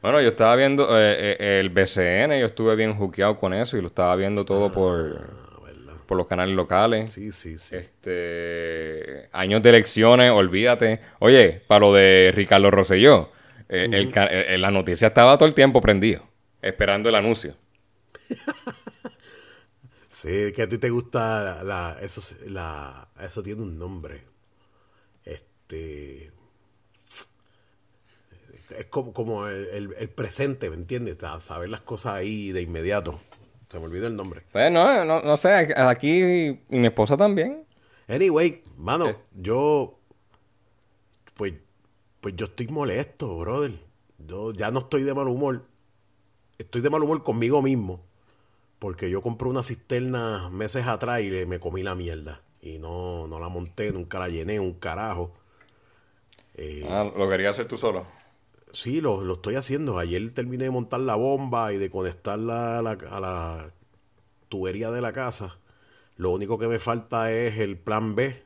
[0.00, 3.80] Bueno, yo estaba viendo eh, eh, el BCN, yo estuve bien juqueado con eso y
[3.80, 5.28] lo estaba viendo todo por,
[6.06, 7.06] por los canales locales.
[7.06, 7.74] Ah, Sí, sí, sí.
[7.74, 11.00] Este, años de elecciones, olvídate.
[11.18, 13.30] Oye, para lo de Ricardo Rosselló,
[13.68, 16.22] eh, el ca- eh, la noticia estaba todo el tiempo prendido,
[16.62, 17.56] esperando el anuncio.
[20.10, 24.24] Sí, que a ti te gusta la, eso, la, eso tiene un nombre.
[25.24, 26.32] Este
[28.76, 31.18] es como, como el, el- el presente, ¿me entiendes?
[31.18, 33.20] Sa- Saber las cosas ahí de inmediato.
[33.68, 34.42] Se me olvidó el nombre.
[34.50, 37.64] Pues no, no, no sé, aquí y mi esposa también.
[38.08, 39.14] Anyway, mano, Sí.
[39.34, 39.98] yo
[41.34, 41.52] pues
[42.28, 43.72] pues yo estoy molesto, brother.
[44.18, 45.64] Yo ya no estoy de mal humor.
[46.58, 48.04] Estoy de mal humor conmigo mismo.
[48.78, 52.42] Porque yo compré una cisterna meses atrás y le- me comí la mierda.
[52.60, 55.32] Y no, no la monté, nunca la llené, un carajo.
[56.54, 58.06] Eh, Ah, lo quería hacer tú solo.
[58.72, 59.98] Sí, lo, lo estoy haciendo.
[59.98, 63.72] Ayer terminé de montar la bomba y de conectarla a la, a la
[64.50, 65.58] tubería de la casa.
[66.16, 68.42] Lo único que me falta es el plan B,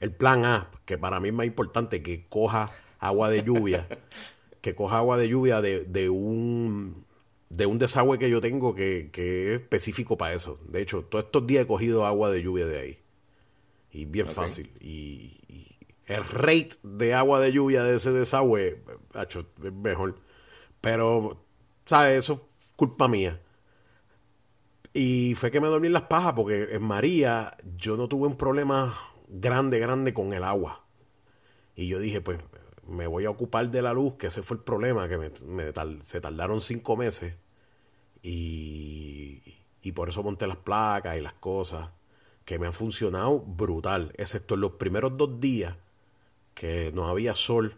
[0.00, 3.88] el plan A, que para mí es más importante, que coja agua de lluvia,
[4.60, 7.06] que coja agua de lluvia de, de un
[7.50, 10.58] de un desagüe que yo tengo que, que es específico para eso.
[10.68, 12.98] De hecho, todos estos días he cogido agua de lluvia de ahí.
[13.90, 14.70] Y bien fácil.
[14.80, 18.82] Y, y el rate de agua de lluvia de ese desagüe,
[19.14, 20.16] hacho, es mejor.
[20.80, 21.42] Pero,
[21.86, 22.18] ¿sabes?
[22.18, 23.40] Eso es culpa mía.
[24.92, 28.36] Y fue que me dormí en las pajas porque en María yo no tuve un
[28.36, 28.94] problema
[29.28, 30.84] grande, grande con el agua.
[31.76, 32.38] Y yo dije, pues
[32.88, 35.30] me voy a ocupar de la luz, que ese fue el problema, que me,
[36.02, 37.34] se tardaron cinco meses.
[38.22, 39.42] Y,
[39.82, 41.90] y por eso monté las placas y las cosas,
[42.44, 45.76] que me han funcionado brutal, excepto en los primeros dos días
[46.54, 47.76] que no había sol.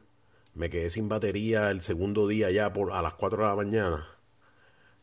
[0.54, 4.08] Me quedé sin batería el segundo día ya por, a las 4 de la mañana.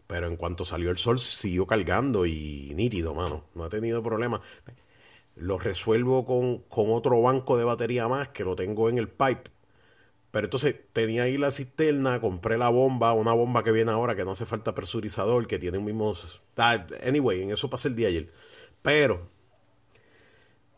[0.08, 3.44] Pero en cuanto salió el sol, siguió cargando y nítido, mano.
[3.56, 4.42] No ha tenido problema.
[5.36, 9.57] Lo resuelvo con, con otro banco de batería más que lo tengo en el pipe.
[10.32, 14.26] Pero entonces tenía ahí la cisterna, compré la bomba, una bomba que viene ahora que
[14.26, 16.14] no hace falta presurizador, que tiene un mismo...
[17.06, 18.32] Anyway, en eso pasé el día ayer.
[18.82, 19.30] Pero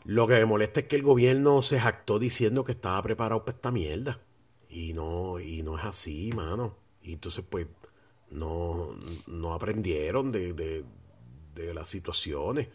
[0.06, 3.56] lo que me molesta es que el gobierno se jactó diciendo que estaba preparado para
[3.56, 4.20] esta mierda.
[4.70, 6.78] Y no, y no es así, mano.
[7.02, 7.68] Y entonces, pues,
[8.32, 8.96] no,
[9.28, 10.86] no aprendieron de, de,
[11.56, 12.70] de, las situaciones,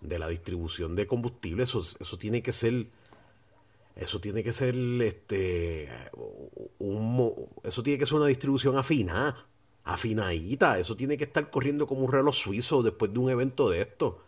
[0.00, 1.62] de la distribución de combustible.
[1.62, 2.86] Eso, eso tiene que ser,
[3.96, 5.88] eso tiene que ser, este,
[6.78, 9.48] un, eso tiene que ser una distribución afinada,
[9.84, 10.78] afinadita.
[10.78, 14.20] Eso tiene que estar corriendo como un reloj suizo después de un evento de esto.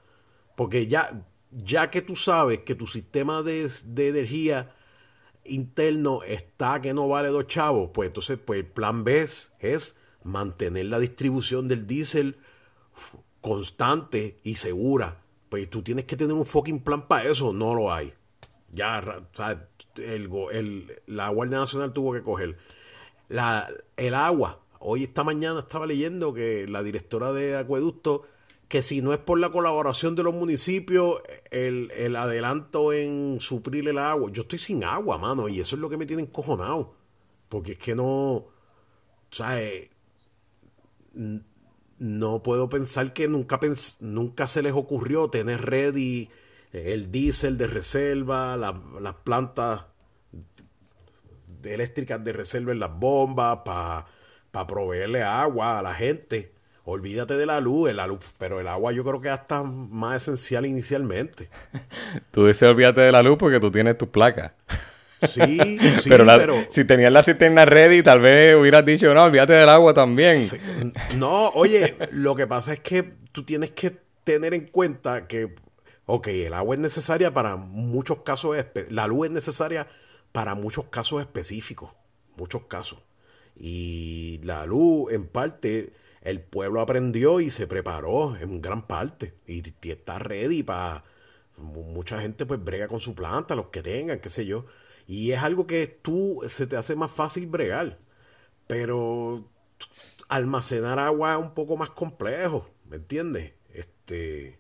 [0.57, 4.73] Porque ya, ya que tú sabes que tu sistema de, de energía
[5.45, 9.23] interno está que no vale dos chavos, pues entonces pues el plan B
[9.61, 12.39] es mantener la distribución del diésel
[13.41, 15.23] constante y segura.
[15.49, 18.13] Pues tú tienes que tener un fucking plan para eso, no lo hay.
[18.73, 22.59] Ya, o sea, el, la Guardia Nacional tuvo que coger.
[23.29, 28.25] La, el agua, hoy esta mañana estaba leyendo que la directora de Acueducto,
[28.69, 33.89] que si no es por la colaboración de los municipios, el, el adelanto en suplir
[33.89, 36.95] el agua, yo estoy sin agua, mano, y eso es lo que me tiene encojonado.
[37.49, 38.47] Porque es que no,
[39.41, 39.91] o eh,
[41.99, 43.59] no puedo pensar que nunca,
[44.01, 46.29] nunca se les ocurrió tener ready
[46.73, 49.87] el diésel de reserva, las plantas
[51.65, 56.53] eléctricas de reserva en las bombas para proveerle agua a la gente.
[56.85, 60.67] Olvídate de la luz, la luz, pero el agua yo creo que hasta más esencial
[60.67, 61.49] inicialmente.
[62.31, 64.55] tú dices olvídate de la luz porque tú tienes tu placa.
[65.21, 69.69] Sí, sí, pero, si tenías la cisterna ready, tal vez hubieras dicho, no, olvídate del
[69.69, 70.39] agua también.
[71.17, 75.55] No, oye, lo que pasa es que tú tienes que tener en cuenta que,
[76.07, 78.57] ok, el agua es necesaria para muchos casos,
[78.91, 79.89] la luz es necesaria
[80.33, 81.93] para muchos casos específicos,
[82.37, 83.01] muchos casos.
[83.59, 85.93] Y la luz, en parte,
[86.23, 89.35] el pueblo aprendió y se preparó en gran parte.
[89.47, 91.05] Y, y está ready para...
[91.59, 94.67] Mucha gente pues brega con su planta, los que tengan, qué sé yo.
[95.07, 97.99] Y es algo que tú se te hace más fácil bregar.
[98.67, 99.49] Pero
[100.29, 103.53] almacenar agua es un poco más complejo, ¿me entiendes?
[103.73, 104.59] Este,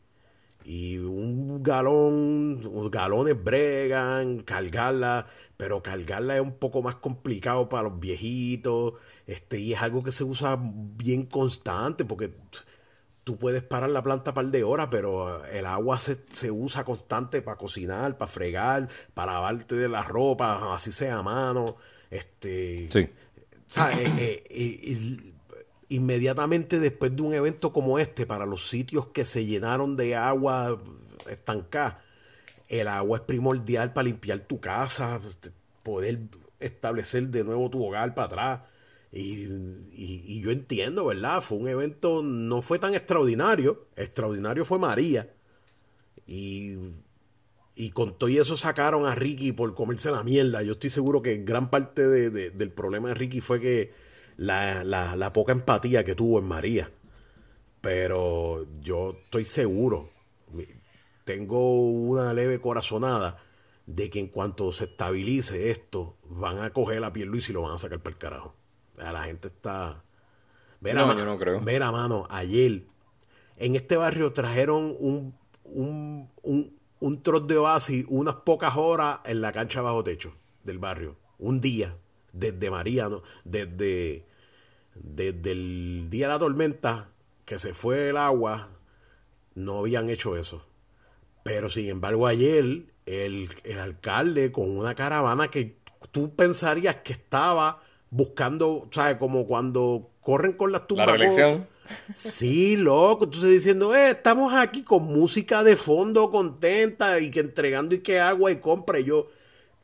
[0.67, 8.01] y un galón, galones bregan, cargarla, pero cargarla es un poco más complicado para los
[8.01, 8.95] viejitos,
[9.29, 12.35] este, y es algo que se usa bien constante, porque
[13.23, 17.43] tú puedes parar la planta un par de horas, pero el agua se, usa constante
[17.43, 21.77] para cocinar, para fregar, para lavarte de la ropa, así sea a mano.
[22.11, 23.09] Este, sí.
[23.99, 25.33] Eh, eh,
[25.89, 30.81] inmediatamente después de un evento como este, para los sitios que se llenaron de agua
[31.29, 32.03] estancada,
[32.69, 35.21] el agua es primordial para limpiar tu casa,
[35.83, 36.21] poder
[36.59, 38.61] establecer de nuevo tu hogar para atrás.
[39.13, 41.41] Y, yo entiendo, ¿verdad?
[41.41, 43.87] Fue un evento, no fue tan extraordinario.
[43.97, 45.33] Extraordinario fue María.
[46.27, 46.75] Y,
[47.75, 50.63] y con todo eso sacaron a Ricky por comerse la mierda.
[50.63, 54.06] Yo estoy seguro que gran parte del problema de Ricky fue que
[54.37, 56.91] la, la poca empatía que tuvo en María.
[57.81, 60.11] Pero yo estoy seguro,
[61.25, 63.39] tengo una leve corazonada
[63.87, 67.73] de que en cuanto se estabilice esto, van a coger a Luis y lo van
[67.73, 68.55] a sacar para el carajo.
[68.97, 70.03] La gente está.
[70.81, 71.61] Mira, no, yo no creo.
[71.61, 72.85] Mira, mano, ayer
[73.57, 79.41] en este barrio trajeron un, un, un, un troz de oasis unas pocas horas en
[79.41, 81.17] la cancha bajo techo del barrio.
[81.39, 81.97] Un día,
[82.39, 83.09] desde María,
[83.45, 84.25] desde,
[84.95, 87.11] desde el día de la tormenta
[87.45, 88.71] que se fue el agua,
[89.55, 90.65] no habían hecho eso.
[91.43, 95.79] Pero sin embargo, ayer el, el alcalde con una caravana que
[96.11, 99.17] tú pensarías que estaba buscando, ¿sabes?
[99.17, 101.07] Como cuando corren con las tumbas.
[101.07, 101.69] La reelección.
[102.15, 103.25] Sí, loco.
[103.25, 108.19] Entonces diciendo, eh, estamos aquí con música de fondo contenta y que entregando y que
[108.19, 108.99] agua y compra.
[108.99, 109.29] Y yo,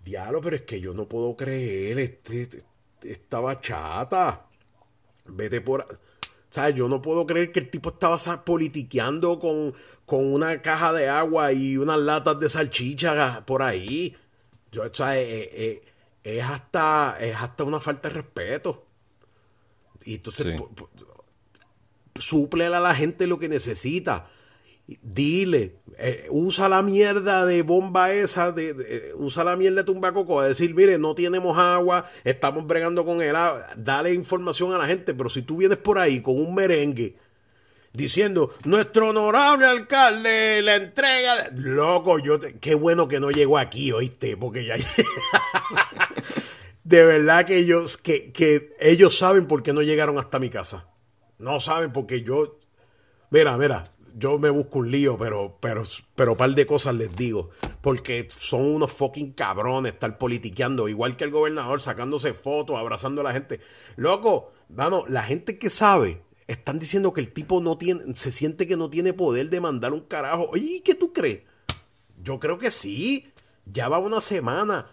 [0.04, 2.72] diablo, pero es que yo no puedo creer este, este
[3.04, 4.46] esta bachata.
[5.26, 5.80] Vete por...
[5.80, 10.92] O sea, yo no puedo creer que el tipo estaba politiqueando con, con una caja
[10.92, 14.14] de agua y unas latas de salchicha por ahí.
[14.70, 15.82] Yo, o sea, eh, eh,
[16.22, 18.84] es hasta, es hasta una falta de respeto.
[20.04, 20.60] Y entonces,
[22.18, 22.48] sí.
[22.60, 24.28] a la gente lo que necesita.
[25.02, 30.48] Dile, eh, usa la mierda de bomba esa, de, usa la mierda de tumbacoco a
[30.48, 33.66] decir, mire, no tenemos agua, estamos bregando con el agua.
[33.76, 37.16] Dale información a la gente, pero si tú vienes por ahí con un merengue
[37.92, 41.50] diciendo, nuestro honorable alcalde la entrega.
[41.54, 44.76] Loco, yo qué bueno que no llegó aquí, oíste, porque ya.
[46.84, 50.88] de verdad que ellos, que, que ellos saben por qué no llegaron hasta mi casa.
[51.38, 52.58] No saben porque yo.
[53.30, 55.82] Mira, mira, yo me busco un lío, pero, pero,
[56.14, 57.50] pero par de cosas les digo.
[57.80, 63.24] Porque son unos fucking cabrones estar politiqueando, igual que el gobernador, sacándose fotos, abrazando a
[63.24, 63.60] la gente.
[63.96, 68.66] Loco, mano, la gente que sabe, están diciendo que el tipo no tiene, se siente
[68.66, 70.48] que no tiene poder de mandar un carajo.
[70.50, 71.42] Oye, ¿qué tú crees?
[72.16, 73.28] Yo creo que sí.
[73.64, 74.90] Ya va una semana.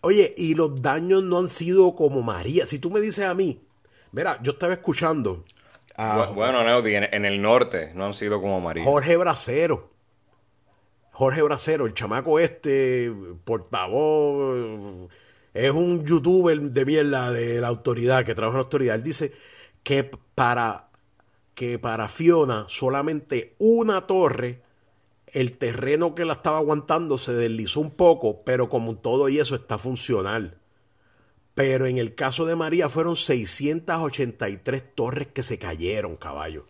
[0.00, 2.64] Oye, y los daños no han sido como María.
[2.66, 3.60] Si tú me dices a mí,
[4.12, 5.44] mira, yo estaba escuchando
[6.34, 8.84] bueno, en, el norte no han sido como María.
[8.84, 9.90] Jorge Bracero.
[11.10, 13.12] Jorge Bracero, el chamaco este,
[13.44, 15.10] portavoz,
[15.52, 18.94] es un youtuber de mierda de la autoridad, que trabaja en la autoridad.
[18.94, 19.32] Él dice
[19.82, 20.90] que para,
[21.54, 24.62] que para Fiona solamente una torre,
[25.26, 29.56] el terreno que la estaba aguantando se deslizó un poco, pero como todo y eso
[29.56, 30.58] está funcional.
[31.58, 36.66] Pero en el caso de María fueron 683 torres que se cayeron, caballo.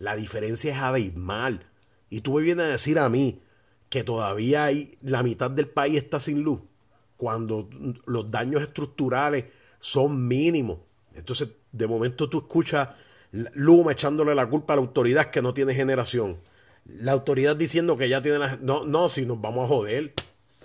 [0.00, 1.70] La diferencia es abismal.
[2.10, 3.40] Y tú me vienes a decir a mí
[3.88, 6.58] que todavía hay la mitad del país está sin luz,
[7.16, 7.70] cuando
[8.04, 9.44] los daños estructurales
[9.78, 10.80] son mínimos.
[11.14, 12.88] Entonces, de momento tú escuchas
[13.30, 16.40] Luma echándole la culpa a la autoridad que no tiene generación.
[16.84, 18.58] La autoridad diciendo que ya tiene la...
[18.60, 20.14] No, no, si nos vamos a joder.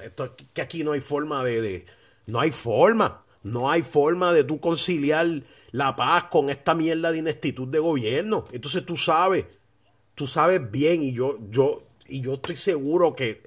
[0.02, 1.86] Esto, que aquí no hay forma de, de...
[2.26, 3.24] No hay forma.
[3.48, 8.46] No hay forma de tú conciliar la paz con esta mierda de inestitud de gobierno.
[8.52, 9.46] Entonces tú sabes,
[10.16, 13.42] tú sabes bien y yo, yo, y yo estoy seguro que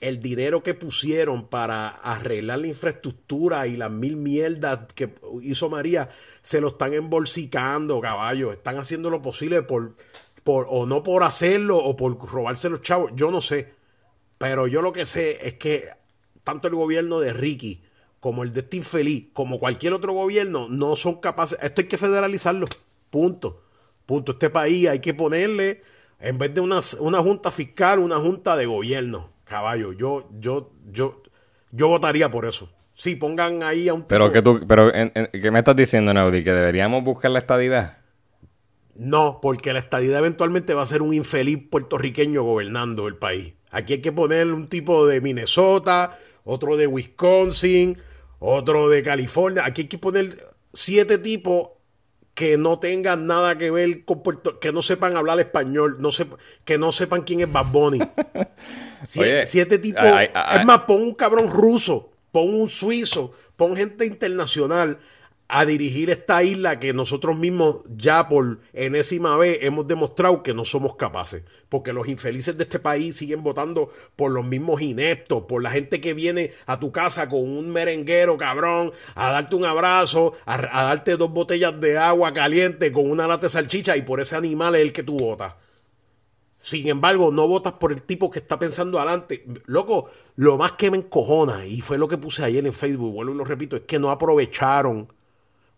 [0.00, 6.08] el dinero que pusieron para arreglar la infraestructura y las mil mierdas que hizo María
[6.42, 8.52] se lo están embolsicando, caballo.
[8.52, 9.96] Están haciendo lo posible por,
[10.42, 13.12] por, o no por hacerlo o por robarse los chavos.
[13.14, 13.72] Yo no sé.
[14.36, 15.88] Pero yo lo que sé es que
[16.44, 17.82] tanto el gobierno de Ricky
[18.20, 21.58] como el de este infeliz, como cualquier otro gobierno, no son capaces.
[21.62, 22.68] Esto hay que federalizarlo.
[23.08, 23.62] Punto.
[24.06, 24.32] Punto.
[24.32, 25.82] Este país hay que ponerle,
[26.20, 29.30] en vez de una, una junta fiscal, una junta de gobierno.
[29.44, 31.22] Caballo, yo, yo, yo,
[31.72, 32.70] yo votaría por eso.
[32.94, 34.10] Sí, pongan ahí a un tipo...
[34.10, 36.44] Pero, que tú, pero ¿qué me estás diciendo, Naudi?
[36.44, 37.98] ¿Que deberíamos buscar la estadidad?
[38.94, 43.54] No, porque la estadidad eventualmente va a ser un infeliz puertorriqueño gobernando el país.
[43.70, 47.96] Aquí hay que poner un tipo de Minnesota, otro de Wisconsin,
[48.40, 49.62] otro de California.
[49.64, 51.68] Aquí hay que poner siete tipos
[52.34, 56.08] que no tengan nada que ver con Puerto que no sepan hablar español, no
[56.64, 57.98] que no sepan quién es Bad Bunny.
[59.04, 60.02] siete tipos.
[60.02, 64.98] es más, pon un cabrón ruso, pon un suizo, pon gente internacional
[65.50, 70.64] a dirigir esta isla que nosotros mismos ya por enésima vez hemos demostrado que no
[70.64, 71.44] somos capaces.
[71.68, 76.00] Porque los infelices de este país siguen votando por los mismos ineptos, por la gente
[76.00, 81.16] que viene a tu casa con un merenguero cabrón, a darte un abrazo, a, darte
[81.16, 84.82] dos botellas de agua caliente con una lata de salchicha y por ese animal es
[84.82, 85.54] el que tú votas.
[86.58, 89.46] Sin embargo, no votas por el tipo que está pensando adelante.
[89.64, 93.32] Loco, lo más que me encojona, y fue lo que puse ayer en Facebook, vuelvo
[93.32, 95.10] y lo repito, es que no aprovecharon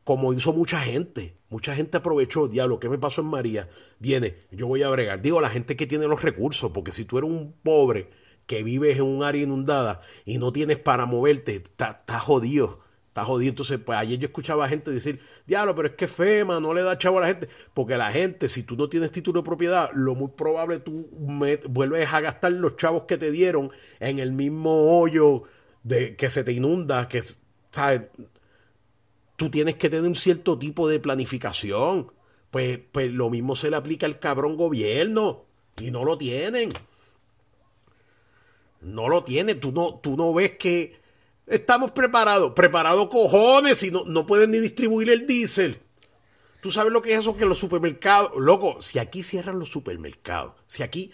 [0.04, 1.36] como hizo mucha gente.
[1.48, 3.68] Mucha gente aprovechó, diablo, ¿qué me pasó en María?
[3.98, 5.20] Viene, yo voy a bregar.
[5.20, 8.10] Digo, la gente que tiene los recursos, porque si tú eres un pobre
[8.46, 12.80] que vives en un área inundada y no tienes para moverte, estás jodido.
[13.08, 13.50] Estás jodido.
[13.50, 16.82] Entonces, pues ayer yo escuchaba a gente decir, diablo, pero es que FEMA no le
[16.82, 17.48] da chavo a la gente.
[17.74, 21.10] Porque la gente, si tú no tienes título de propiedad, lo muy probable tú
[21.68, 25.42] vuelves a gastar los chavos que te dieron en el mismo hoyo
[25.82, 27.22] de que se te inunda, que,
[27.70, 28.02] ¿sabes?
[29.42, 32.12] Tú tienes que tener un cierto tipo de planificación.
[32.52, 35.46] Pues, pues lo mismo se le aplica al cabrón gobierno.
[35.78, 36.72] Y no lo tienen.
[38.80, 39.58] No lo tienen.
[39.58, 41.00] Tú no, tú no ves que
[41.48, 42.52] estamos preparados.
[42.52, 45.80] Preparados cojones y no, no pueden ni distribuir el diésel.
[46.60, 48.30] Tú sabes lo que es eso que los supermercados.
[48.36, 51.12] Loco, si aquí cierran los supermercados, si aquí,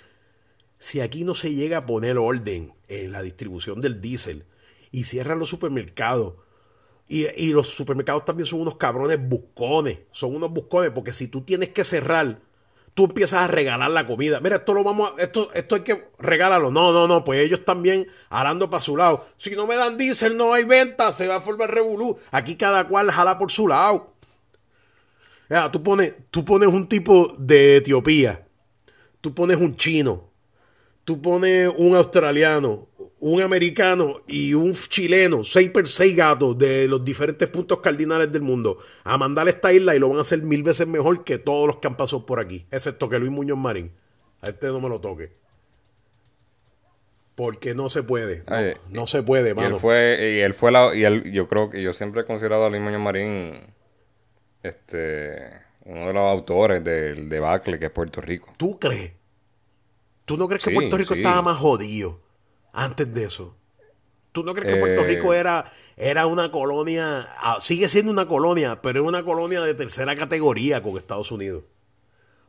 [0.76, 4.45] si aquí no se llega a poner orden en la distribución del diésel
[4.91, 6.35] y cierran los supermercados
[7.09, 10.00] y, los supermercados también son unos cabrones buscones.
[10.12, 12.38] Son unos buscones porque si tú tienes que cerrar,
[12.92, 14.40] tú empiezas a regalar la comida.
[14.40, 16.70] Mira, esto lo vamos a, esto, esto hay que regalarlo.
[16.70, 19.26] No, no, no, pues ellos también hablando para su lado.
[19.38, 22.18] Si no me dan diésel, no hay venta, se va a formar revolú.
[22.30, 24.12] Aquí cada cual jala por su lado.
[25.48, 28.44] Mira, tú pones, tú pones un tipo de Etiopía.
[29.22, 30.30] tú pones un chino,
[31.04, 32.86] tú pones un australiano,
[33.21, 38.43] un americano y un chileno, seis per seis gatos de los diferentes puntos cardinales del
[38.43, 41.66] mundo, a mandarle esta isla y lo van a hacer mil veces mejor que todos
[41.66, 43.93] los que han pasado por aquí, excepto que Luis Muñoz Marín.
[44.41, 45.33] A este no me lo toque.
[47.35, 48.45] Porque no se puede.
[48.49, 49.77] No, Ay, no se puede, Y mano.
[49.77, 52.66] él fue, y él fue la, y él, yo creo que yo siempre he considerado
[52.66, 53.61] a Luis Muñoz Marín,
[54.62, 55.51] este,
[55.85, 58.53] uno de los autores del debacle que es Puerto Rico.
[58.57, 59.12] ¿Tú crees?
[60.25, 61.21] ¿Tú no crees que Puerto Rico sí.
[61.21, 62.21] estaba más jodido
[62.85, 63.57] antes de eso?
[64.33, 65.07] ¿Tú no crees que Puerto Eh.
[65.07, 69.74] Rico era, era una colonia, ah, sigue siendo una colonia, pero era una colonia de
[69.74, 71.64] tercera categoría con Estados Unidos?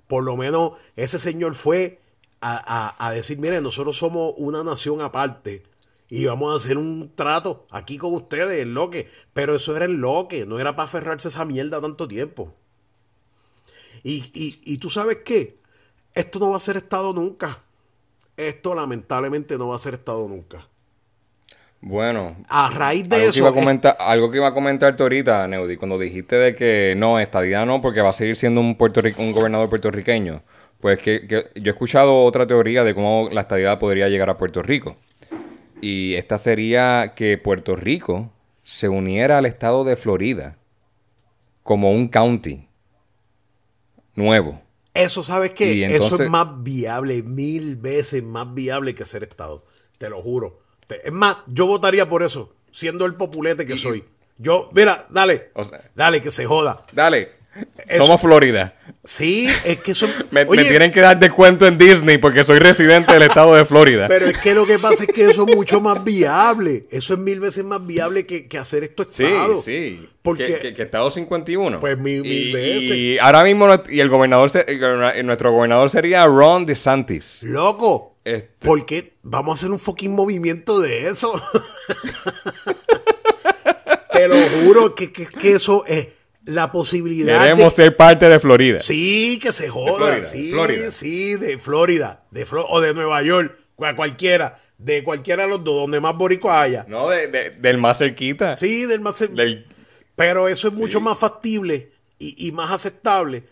[0.08, 2.00] Por lo menos ese señor fue
[2.42, 2.56] a,
[2.98, 5.64] a- a decir, mire, nosotros somos una nación aparte
[6.10, 9.10] y vamos a hacer un trato aquí con ustedes, el loque.
[9.34, 12.54] Pero eso era el loque, no era para aferrarse a esa mierda tanto tiempo.
[14.04, 15.60] Y, y, y tú sabes qué,
[16.14, 17.64] esto no va a ser Estado nunca.
[18.40, 20.68] Esto lamentablemente no va a ser Estado nunca.
[21.82, 23.40] Bueno, A raíz de algo que, eso...
[23.40, 27.20] iba a comentar, algo que iba a comentarte ahorita, Neudi, cuando dijiste de que no,
[27.20, 30.44] estadía no, porque va a seguir siendo un, puertorri- un gobernador puertorriqueño,
[30.82, 34.38] pues que, que yo he escuchado otra teoría de cómo la estadidad podría llegar a
[34.38, 34.98] Puerto Rico.
[35.82, 38.32] Y esta sería que Puerto Rico
[38.64, 40.58] se uniera al estado de Florida
[41.64, 42.68] como un county
[44.16, 44.62] nuevo.
[44.94, 45.74] Eso, ¿sabes qué?
[45.74, 49.64] Y Eso entonces- es más viable, mil veces más viable que ser Estado.
[49.98, 50.60] Te lo juro.
[50.88, 54.04] Te- es más, yo votaría por eso, siendo el populete que soy.
[54.38, 56.86] Yo, mira, dale, O sea- dale, que se joda.
[56.94, 57.34] Dale,
[57.88, 58.79] Eso- somos Florida.
[59.10, 60.08] Sí, es que eso...
[60.30, 64.06] Me, tienen que dar descuento en Disney porque soy residente del estado de Florida.
[64.08, 66.86] Pero es que lo que pasa es que eso es mucho más viable.
[66.92, 69.62] Eso es mil veces más viable que, que hacer esto Sí, Estado.
[69.64, 70.08] sí.
[70.22, 71.80] Porque- que, que- que Estado 51.
[71.80, 72.96] Pues mil- mil y, veces.
[72.98, 77.40] Y ahora mismo y el gobernador el nuestro gobernador sería Ron DeSantis.
[77.42, 81.34] Loco, Este- ¿por qué vamos a hacer un fucking movimiento de eso?
[84.14, 86.10] Te lo juro que- que eso es
[86.46, 87.84] la posibilidad Queremos de...
[87.84, 88.80] ser parte de Florida.
[88.80, 89.98] Sí, que se joda.
[89.98, 90.92] Florida, sí, de Florida.
[90.92, 92.24] sí, de Florida.
[92.32, 93.56] De Flo- o de Nueva York.
[93.76, 94.60] cual- Cualquiera.
[94.78, 96.86] De cualquiera de los dos, donde más boricuas haya.
[96.88, 98.56] No, de- de- del más cerquita.
[98.56, 99.20] Sí, del más...
[99.20, 99.66] Del-
[100.16, 103.44] Pero eso es mucho más factible y, y más aceptable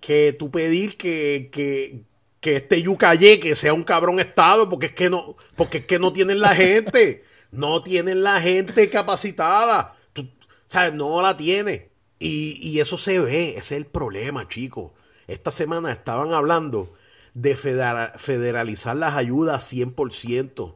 [0.00, 2.02] que tú pedir que, que,
[2.40, 6.12] que este Yucayeque sea un cabrón estado, porque es que no, porque es que no
[6.12, 9.96] tienen la gente, no tienen la gente capacitada.
[10.12, 11.85] Tú, o sea, no la tiene.
[12.18, 14.92] Y, y eso se ve, ese es el problema, chicos.
[15.26, 16.92] Esta semana estaban hablando
[17.34, 20.74] de federa- federalizar las ayudas 100%.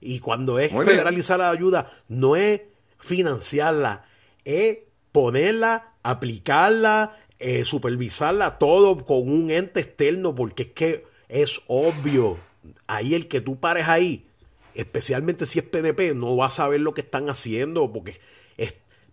[0.00, 0.94] Y cuando es Muy bien.
[0.96, 2.62] federalizar la ayuda, no es
[2.98, 4.04] financiarla,
[4.44, 4.78] es
[5.12, 12.38] ponerla, aplicarla, eh, supervisarla, todo con un ente externo, porque es que es obvio.
[12.86, 14.26] Ahí el que tú pares ahí,
[14.74, 18.18] especialmente si es PNP, no va a saber lo que están haciendo, porque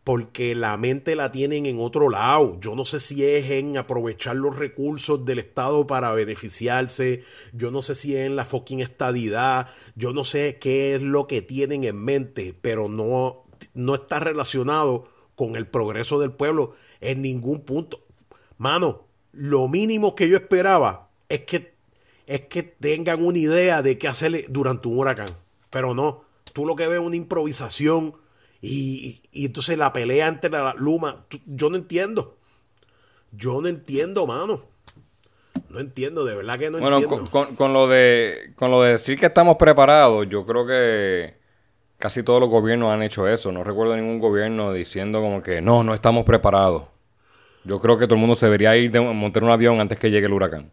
[0.04, 2.60] porque la mente la tienen en otro lado.
[2.60, 7.24] Yo no sé si es en aprovechar los recursos del Estado para beneficiarse.
[7.54, 9.70] Yo no sé si es en la fucking estadidad.
[9.96, 15.08] Yo no sé qué es lo que tienen en mente, pero no, no está relacionado
[15.36, 18.04] con el progreso del pueblo en ningún punto.
[18.58, 21.74] Mano, lo mínimo que yo esperaba es que,
[22.28, 25.30] es que tengan una idea de qué hacer durante un huracán.
[25.70, 28.16] Pero no, tú lo que ves es una improvisación
[28.66, 31.26] y, entonces la pelea entre la Luma.
[31.28, 32.38] tú- yo no entiendo.
[33.32, 34.62] Yo no entiendo, mano.
[35.70, 37.30] No entiendo, de verdad que no Bueno, entiendo.
[37.30, 41.36] con, con- con lo de, con lo de decir que estamos preparados, yo creo que
[41.98, 43.52] casi todos los gobiernos han hecho eso.
[43.52, 46.84] No recuerdo ningún gobierno diciendo como que no, no estamos preparados.
[47.66, 50.12] Yo creo que todo el mundo se debería ir de montar un avión antes que
[50.12, 50.72] llegue el huracán.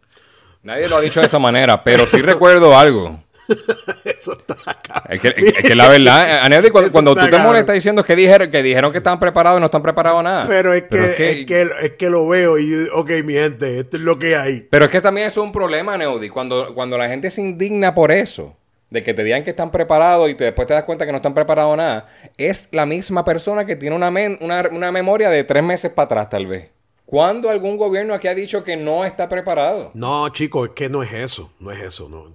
[0.63, 3.23] Nadie lo ha dicho de esa manera, pero sí recuerdo algo.
[4.05, 5.03] Eso está acá.
[5.09, 8.63] Es que, es que la verdad, Anedi, cuando, tú te molestas diciendo que dijeron, que
[8.63, 10.45] dijeron que estaban preparados y no están preparados a nada.
[10.47, 13.97] Pero es que, Pero es, que, es que lo veo y, ok, mi gente, esto
[13.97, 14.67] es lo que hay.
[14.69, 16.29] Pero es que también eso es un problema, Neudi.
[16.29, 18.55] Cuando, cuando la gente se indigna por eso,
[18.89, 21.17] de que te digan que están preparados y te, después te das cuenta que no
[21.17, 25.29] están preparados a nada, es la misma persona que tiene una, men- una, una memoria
[25.29, 26.69] de tres meses para atrás, tal vez.
[27.05, 29.91] ¿Cuándo algún gobierno aquí ha dicho que no está preparado?
[29.93, 31.51] No, chicos, es que no es eso.
[31.59, 32.07] No es eso.
[32.07, 32.25] No.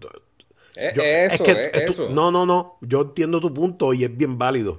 [0.76, 2.08] Es Yo- eso, que, es esto- eso.
[2.10, 2.76] No, no, no.
[2.82, 4.78] Yo entiendo tu punto y es bien válido.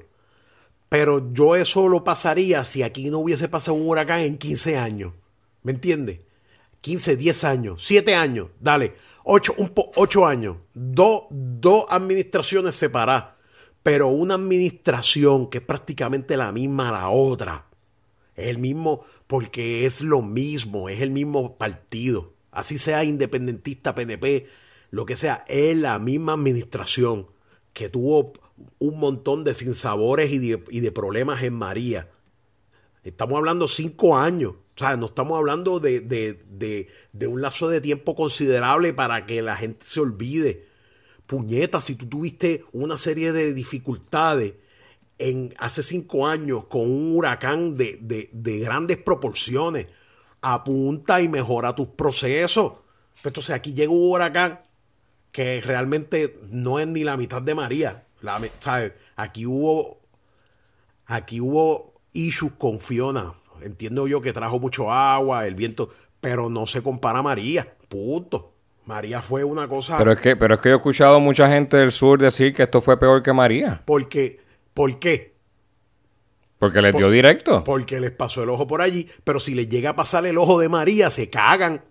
[0.90, 5.14] Pero yo eso lo pasaría si aquí no hubiese pasado un huracán en 15 años.
[5.64, 6.20] ¿Me entiendes?
[6.82, 8.94] 15, 10 años, 7 años, dale.
[9.26, 10.56] 8, un po- ocho años.
[10.74, 13.34] Dos, dos administraciones separadas.
[13.84, 17.66] Pero una administración que es prácticamente la misma a la otra.
[18.36, 22.34] Es el mismo, porque es lo mismo, es el mismo partido.
[22.52, 24.48] así sea independentista, PNP,
[24.90, 27.28] lo que sea, es la misma administración
[27.74, 28.34] que tuvo
[28.80, 32.10] un montón de sinsabores y de, y de problemas en María.
[33.04, 34.54] Estamos hablando cinco años.
[34.54, 39.26] O sea, no estamos hablando de, de, de, de un lapso de tiempo considerable para
[39.26, 40.68] que la gente se olvide.
[41.26, 44.54] Puñeta, si tú tuviste una serie de dificultades
[45.18, 49.88] en hace cinco años con un huracán de, de, de grandes proporciones,
[50.42, 52.74] apunta y mejora tus procesos.
[53.24, 54.62] Entonces aquí llega un huracán
[55.38, 58.06] que realmente no es ni la mitad de María.
[58.22, 58.94] La, ¿sabes?
[59.16, 60.00] Aquí hubo
[61.06, 63.34] aquí hubo issues con Fiona.
[63.62, 67.72] Entiendo yo que trajo mucho agua, el viento, pero no se compara a María.
[67.88, 68.56] Punto.
[68.86, 70.00] María fue una cosa.
[70.00, 72.64] Pero es que, pero es que yo he escuchado mucha gente del sur decir que
[72.64, 73.84] esto fue peor que María.
[73.86, 74.40] Porque,
[74.74, 75.36] ¿Por qué?
[76.58, 77.64] Porque les Por- dio directo.
[77.64, 80.60] Porque les pasó el ojo por allí, pero si les llega a pasar el ojo
[80.60, 81.84] de María, se cagan.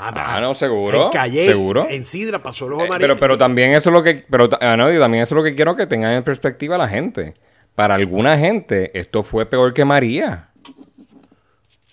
[0.00, 1.86] Ah, no, seguro, En Calle, seguro.
[1.90, 4.76] en Sidra pasó ojo de Eh, pero, pero también eso es lo que, pero ah,
[4.76, 7.34] no, y también eso es lo que quiero que tengan en perspectiva la gente.
[7.74, 10.50] Para alguna gente, esto fue peor que María.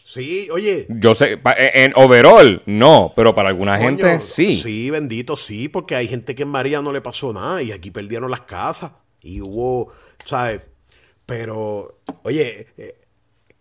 [0.03, 0.85] Sí, oye.
[0.89, 4.53] Yo sé, eh, en overall, no, pero para alguna gente, sí.
[4.53, 7.91] Sí, bendito, sí, porque hay gente que en María no le pasó nada y aquí
[7.91, 8.91] perdieron las casas
[9.21, 9.91] y hubo,
[10.23, 10.61] ¿sabes?
[11.25, 12.95] Pero, oye, eh,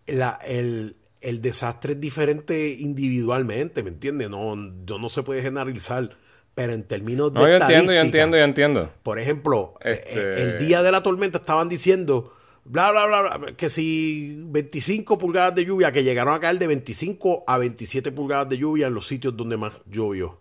[0.07, 4.29] la- el, el desastre es diferente individualmente, ¿me entiendes?
[4.29, 4.55] No,
[4.85, 6.09] yo no se puede generalizar,
[6.53, 8.91] pero en términos de No, yo entiendo, yo entiendo, yo entiendo.
[9.03, 12.31] Por ejemplo, Este- eh, el día de la tormenta estaban diciendo,
[12.63, 16.67] bla, bla, bla, bla, que si 25 pulgadas de lluvia, que llegaron a caer de
[16.67, 20.39] 25 a 27 pulgadas de lluvia en los sitios donde más llovió.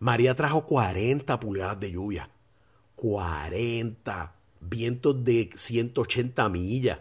[0.00, 2.30] María trajo 40 pulgadas de lluvia.
[2.96, 4.34] 40.
[4.60, 6.98] Vientos de 180 millas.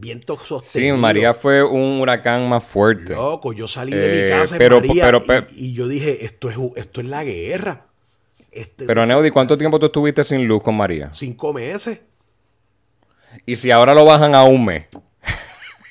[0.00, 0.98] Vientos Sí, sostenidos.
[1.00, 3.14] María fue un huracán más fuerte.
[3.14, 5.88] Loco, yo salí de mi Eh, casa en pero- María pero- y- pero- y, yo
[5.88, 7.86] dije, esto es, esto es la guerra.
[8.52, 11.10] Este- Pero Neudi, ¿cuánto tiempo tú estuviste sin luz con María?
[11.12, 12.00] Cinco meses.
[13.44, 14.86] Y si ahora lo bajan a un mes.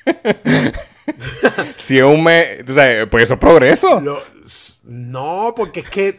[1.78, 4.00] si es un mes, tú sabes, pues eso es progreso.
[4.00, 4.22] Lo-
[4.84, 6.16] no, porque es que,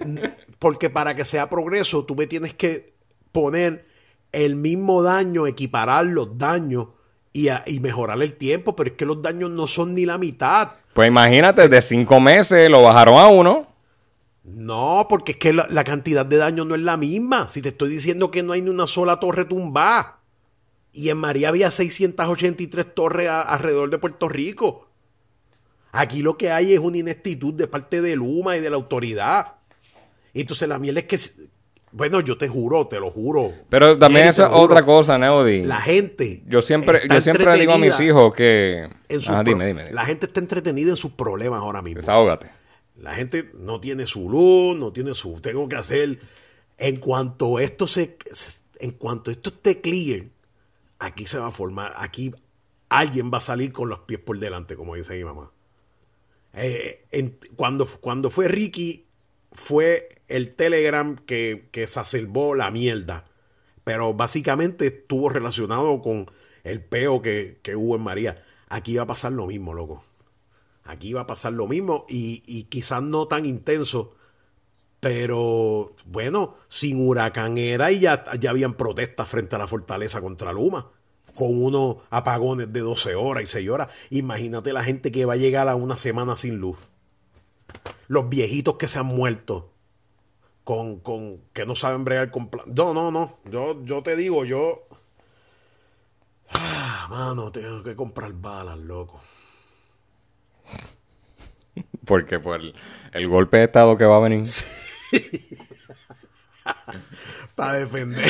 [0.60, 2.94] porque para que sea progreso, tú me tienes que
[3.32, 3.86] poner
[4.32, 6.88] el mismo daño, equiparar los daños
[7.40, 10.18] y, a- y mejorar el tiempo, pero es que los daños no son ni la
[10.18, 10.72] mitad.
[10.94, 13.68] Pues imagínate, de cinco meses lo bajaron a uno.
[14.44, 17.48] No, porque es que la, la cantidad de daño no es la misma.
[17.48, 20.20] Si te estoy diciendo que no hay ni una sola torre tumbada.
[20.92, 24.88] Y en María había 683 torres a- alrededor de Puerto Rico.
[25.92, 29.56] Aquí lo que hay es una ineptitud de parte de Luma y de la autoridad.
[30.34, 31.18] Entonces la miel es que,
[31.92, 33.54] bueno, yo te juro, te lo juro.
[33.70, 35.64] Pero también esa es otra cosa, Neudi.
[35.64, 36.44] La gente.
[36.48, 38.90] Yo siempre, yo siempre le digo a mis hijos que...
[39.10, 39.84] Ajá, pro- dime, dime.
[39.84, 39.94] dime.
[39.94, 42.00] La gente está entretenida en sus problemas ahora mismo.
[42.02, 42.52] Desahógate.
[42.98, 45.40] La gente no tiene su luz, no tiene su.
[45.42, 46.20] Tengo que hacer.
[46.78, 48.18] En cuanto esto se.
[48.80, 50.26] En cuanto esto esté clear,
[51.00, 51.94] aquí se va a formar.
[51.98, 52.34] Aquí
[52.90, 55.52] alguien va a salir con los pies por delante, como dice mi mamá.
[56.54, 59.06] Eh, en- cuando, cuando fue Ricky,
[59.52, 63.26] fue el Telegram que, que exacerbó la mierda.
[63.84, 66.28] Pero básicamente estuvo relacionado con
[66.64, 68.44] el peo que, que hubo en María.
[68.70, 70.04] Aquí va a pasar lo mismo, loco.
[70.84, 74.16] Aquí va a pasar lo mismo y, y quizás no tan intenso,
[75.00, 80.52] pero bueno, sin huracán era y ya, ya habían protestas frente a la fortaleza contra
[80.52, 80.90] Luma,
[81.36, 83.90] con unos apagones de 12 horas y 6 horas.
[84.10, 86.80] Imagínate la gente que va a llegar a una semana sin luz.
[88.08, 89.69] Los viejitos que se han muerto.
[90.64, 93.40] Con, con que no saben bregar con pla- No, no, no.
[93.50, 94.88] Yo, yo te digo, yo.
[96.52, 99.20] Ah, mano, tengo que comprar balas, loco.
[102.06, 102.74] Porque por el,
[103.14, 104.46] el golpe de estado que va a venir.
[107.56, 108.26] Para defender.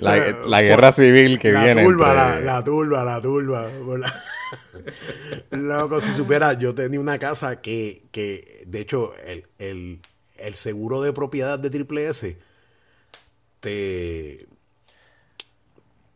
[0.00, 0.16] La,
[0.46, 1.82] la guerra civil que la viene.
[1.84, 3.68] Turba, entre- la, la turba, la turba.
[3.98, 4.12] la-
[5.50, 10.00] Loco, si supiera, yo tenía una casa que, que de hecho, el, el-
[10.38, 12.38] el seguro de propiedad de Triple S
[13.60, 14.46] te,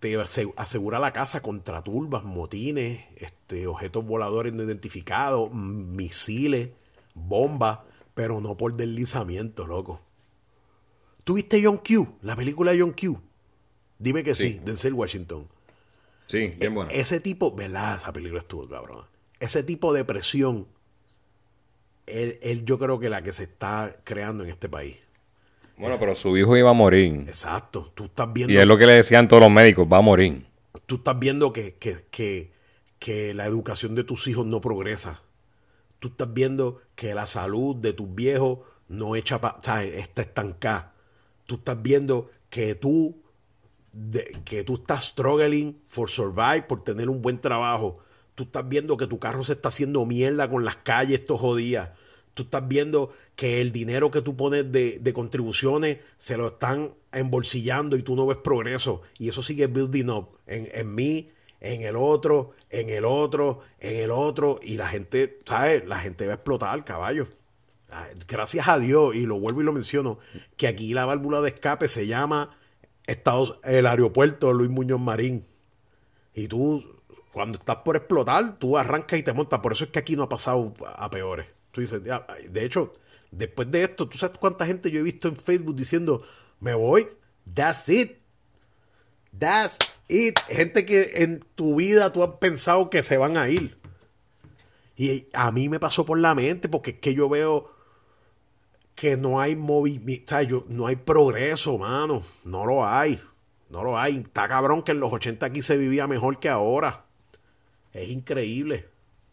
[0.01, 6.71] te ase- asegura la casa contra turbas, motines, este, objetos voladores no identificados, misiles,
[7.15, 7.81] bombas,
[8.15, 10.01] pero no por deslizamiento, loco.
[11.25, 12.17] ¿Tuviste John Q?
[12.23, 13.21] La película John Q.
[13.99, 14.61] Dime que sí, Sí.
[14.65, 15.49] Denzel Washington.
[16.27, 16.91] Sí, bien bueno.
[16.91, 17.97] Ese tipo, ¿verdad?
[17.99, 19.05] Esa película estuvo cabrón.
[19.39, 20.67] Ese tipo de presión,
[22.07, 24.97] él, él yo creo que la que se está creando en este país.
[25.77, 27.25] Bueno, pero su hijo iba a morir.
[27.27, 27.91] Exacto.
[27.95, 30.47] Tú estás viendo, Y es lo que le decían todos los médicos, va a morir.
[30.87, 32.53] tú estás viendo que, que, que,
[32.99, 35.23] que la educación de tus hijos no progresa.
[35.99, 40.93] Tú estás viendo que la salud de tus viejos no echa pa, está estancada.
[41.47, 43.23] Tú estás viendo que tú,
[43.93, 47.99] de- que tú estás struggling for survive, por tener un buen trabajo.
[48.35, 51.91] Tú estás viendo que tu carro se está haciendo mierda con las calles estos jodidas.
[52.35, 57.97] Tú estás viendo que el dinero que tú pones de, contribuciones se lo están embolsillando
[57.97, 59.03] y tú no ves progreso.
[59.19, 61.31] Y eso sigue building up en, en mí,
[61.61, 64.61] en el otro, en el otro, en el otro.
[64.63, 65.87] Y la gente, ¿sabes?
[65.87, 67.27] La gente va a explotar, caballo.
[67.91, 70.19] Ah, Gracias a Dios, y lo vuelvo y lo menciono,
[70.57, 72.57] que aquí la válvula de escape se llama
[73.07, 75.45] Estados, el aeropuerto Luis Muñoz Marín.
[76.35, 77.02] Y tú,
[77.33, 79.61] cuando estás por explotar, tú arrancas y te montas.
[79.61, 81.47] Por eso es que aquí no ha pasado a peores.
[81.71, 82.93] Tú dices, ya, de hecho,
[83.31, 86.23] después de esto, ¿tú sabes cuánta gente yo he visto en Facebook diciendo,
[86.61, 87.09] me voy?
[87.53, 88.19] That's it.
[89.37, 89.79] That's
[90.09, 90.39] it.
[90.49, 93.79] Gente que en tu vida tú has pensado que se van a ir.
[94.97, 97.73] Y a mí me pasó por la mente porque es que yo veo
[98.95, 100.37] que no hay movimiento,
[100.69, 102.23] no hay progreso, mano.
[102.45, 103.21] No lo hay.
[103.71, 104.19] No lo hay.
[104.19, 107.07] Está cabrón que en los 80 aquí se vivía mejor que ahora.
[107.93, 108.89] Es increíble.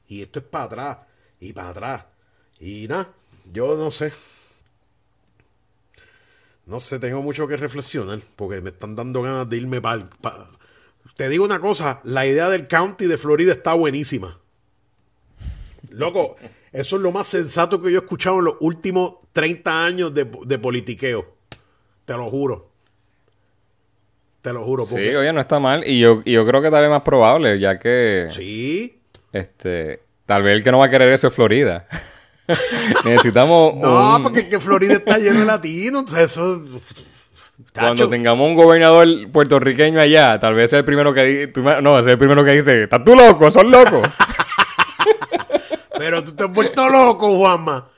[0.08, 0.98] Y esto es para atrás.
[1.40, 2.06] Y para atrás.
[2.60, 3.14] Y nada,
[3.52, 4.12] yo no sé.
[6.66, 8.20] No sé, tengo mucho que reflexionar.
[8.36, 10.10] Porque me están dando ganas de irme para...
[11.16, 14.40] Te digo una cosa, la idea del county de Florida está buenísima.
[15.90, 16.36] Loco,
[16.72, 20.30] eso es lo más sensato que yo he escuchado en los últimos 30 años de,
[20.46, 21.36] de politiqueo.
[22.06, 22.69] Te lo juro.
[24.42, 24.86] Te lo juro.
[24.86, 25.84] Sí, Porque, oye, no está mal.
[25.86, 29.00] Y yo, y yo creo que tal vez más probable, ya que sí.
[29.34, 31.88] este tal vez el que no va a querer eso es Florida.
[33.06, 36.00] Necesitamos No, un- porque es que Florida está lleno de latinos.
[36.02, 36.62] entonces Eso.
[37.74, 42.18] cuando tengamos un gobernador puertorriqueño allá, tal vez sea el primero que no, es el
[42.18, 43.52] primero que dice, "¿Estás tú loco?
[43.52, 44.02] ¿Son locos?"
[45.98, 47.90] Pero tú te has vuelto loco, Juanma.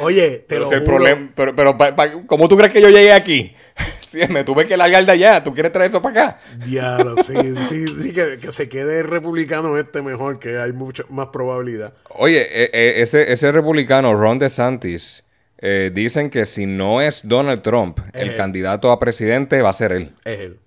[0.00, 0.96] Oye, te pero, lo es el juro.
[0.96, 3.52] problema, pero, pero pa- pa- ¿cómo tú crees que yo llegué aquí?
[4.06, 6.40] Si me tuve que largar de allá, ¿tú quieres traer eso para acá?
[6.48, 7.34] Diablo, sí,
[7.68, 11.94] sí, sí, que, que se quede el republicano este mejor, que hay mucha más probabilidad.
[12.10, 15.24] Oye, e- e- ese, ese republicano, Ron DeSantis,
[15.58, 19.92] eh, dicen que si no es Donald Trump, el candidato a presidente va a ser
[19.92, 20.12] él.
[20.24, 20.60] Es él.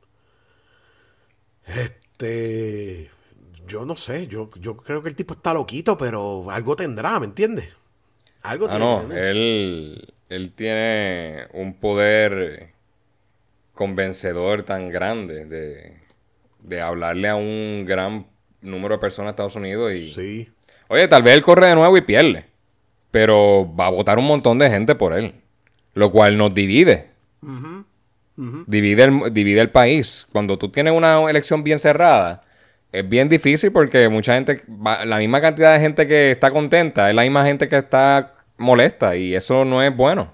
[1.66, 3.10] Este.
[3.68, 7.28] Yo no sé, yo, yo creo que el tipo está loquito, pero algo tendrá, ¿me
[7.28, 7.70] entiendes?
[8.42, 9.26] Algo Ah, tiene no, que tener.
[9.26, 12.74] él, él tiene un poder
[13.80, 15.94] convencedor tan grande de,
[16.60, 18.28] de hablarle a un gran
[18.62, 20.12] número de personas de Estados Unidos y...
[20.12, 20.50] Sí.
[20.90, 22.48] Oye, tal vez él corre de nuevo y pierde,
[23.10, 25.34] pero va a votar un montón de gente por él,
[25.94, 27.08] lo cual nos divide.
[28.68, 30.28] Divide, el, divide el país.
[30.34, 32.42] Cuando tú tienes una elección bien cerrada,
[32.92, 37.10] es bien difícil porque mucha gente, va- la misma cantidad de gente que está contenta
[37.10, 40.34] es la misma gente que está molesta y eso no es bueno.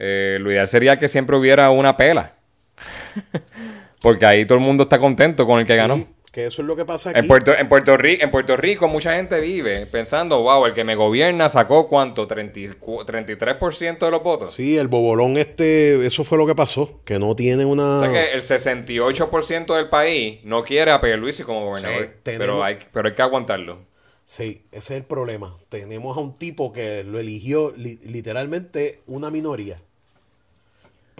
[0.00, 2.34] Eh, lo ideal sería que siempre hubiera una pela.
[4.02, 6.06] porque ahí todo el mundo está contento con el que ganó.
[6.32, 7.18] Que eso es lo que pasa aquí.
[7.18, 10.84] En Puerto, en, Puerto Rico, en Puerto Rico mucha gente vive pensando, wow, el que
[10.84, 14.54] me gobierna sacó cuánto, 34 33% de los votos.
[14.54, 17.96] Sí, el bobolón este, eso fue lo que pasó, que no tiene una...
[17.98, 22.04] O sea que el 68% del país no quiere a Pierluisi como gobernador.
[22.04, 23.80] Sí, tenemos- pero, hay, pero hay que aguantarlo.
[24.24, 25.56] Sí, ese es el problema.
[25.68, 29.80] Tenemos a un tipo que lo eligió li- literalmente una minoría.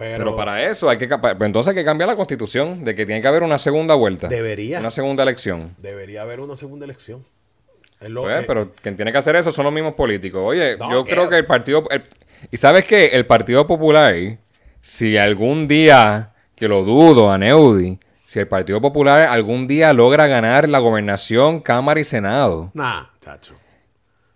[0.01, 3.05] Pero, Pero, para eso hay que pues entonces hay que cambiar la constitución de que
[3.05, 4.27] tiene que haber una segunda vuelta.
[4.27, 4.79] Debería.
[4.79, 5.75] Una segunda elección.
[5.77, 7.23] debería haber una segunda elección.
[7.99, 10.41] Es lo Pues, que- pero quien tiene que hacer eso son los mismos políticos.
[10.43, 11.85] Oye, No, yo que- creo que el partido...
[11.91, 12.01] el-
[12.49, 13.05] y sabes qué?
[13.13, 14.15] El Partido Popular,
[14.81, 20.25] si algún día, que lo dudo, a Neudi, si el Partido Popular algún día logra
[20.25, 23.53] ganar la gobernación, Cámara y Senado, Nah, chacho.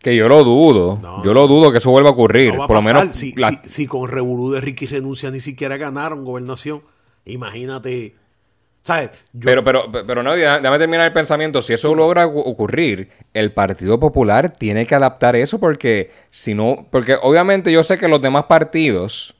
[0.06, 2.54] Que yo lo dudo, No, yo lo dudo que eso vuelva a ocurrir.
[2.54, 3.08] No va a Por lo menos...
[3.16, 6.84] si, la- si- si con Revolú de Ricky Renuncia ni siquiera ganaron gobernación,
[7.26, 8.14] imagínate.
[8.84, 9.10] ¿Sabes?
[9.34, 11.64] Yo- Pero, pero, pero no, déjame terminar el pensamiento.
[11.64, 16.86] Si eso logra ocu- ocurrir, el Partido Popular tiene que adaptar eso porque si no,
[16.92, 19.34] porque obviamente yo sé que los demás partidos,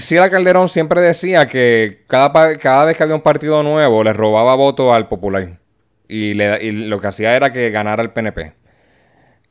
[0.00, 4.54] Sila Calderón siempre decía que cada, cada vez que había un partido nuevo le robaba
[4.54, 5.58] votos al Popular
[6.08, 8.52] y, le, y lo que hacía era que ganara el PNP.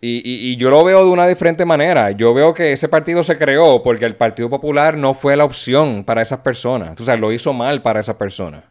[0.02, 2.12] Y, y- y yo lo veo de una diferente manera.
[2.12, 6.04] Yo veo que ese partido se creó porque el Partido Popular no fue la opción
[6.04, 7.00] para esas personas.
[7.00, 8.64] O sea, lo hizo mal para esas personas.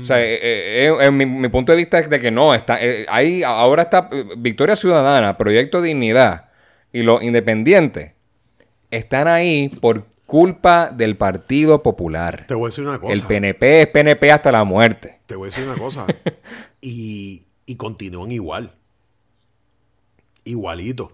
[0.00, 2.54] O sea, eh, eh, eh, en mi, mi punto de vista es de que no,
[2.54, 6.46] está, eh, ahí ahora está eh, Victoria Ciudadana, Proyecto Dignidad
[6.92, 8.12] y los independientes
[8.90, 12.44] están ahí por culpa del Partido Popular.
[12.46, 13.12] te voy a decir una cosa.
[13.12, 15.18] El PNP es PNP hasta la muerte.
[15.26, 16.06] Te voy a decir una cosa.
[16.82, 18.74] y y continúan igual.
[20.44, 21.12] Igualito.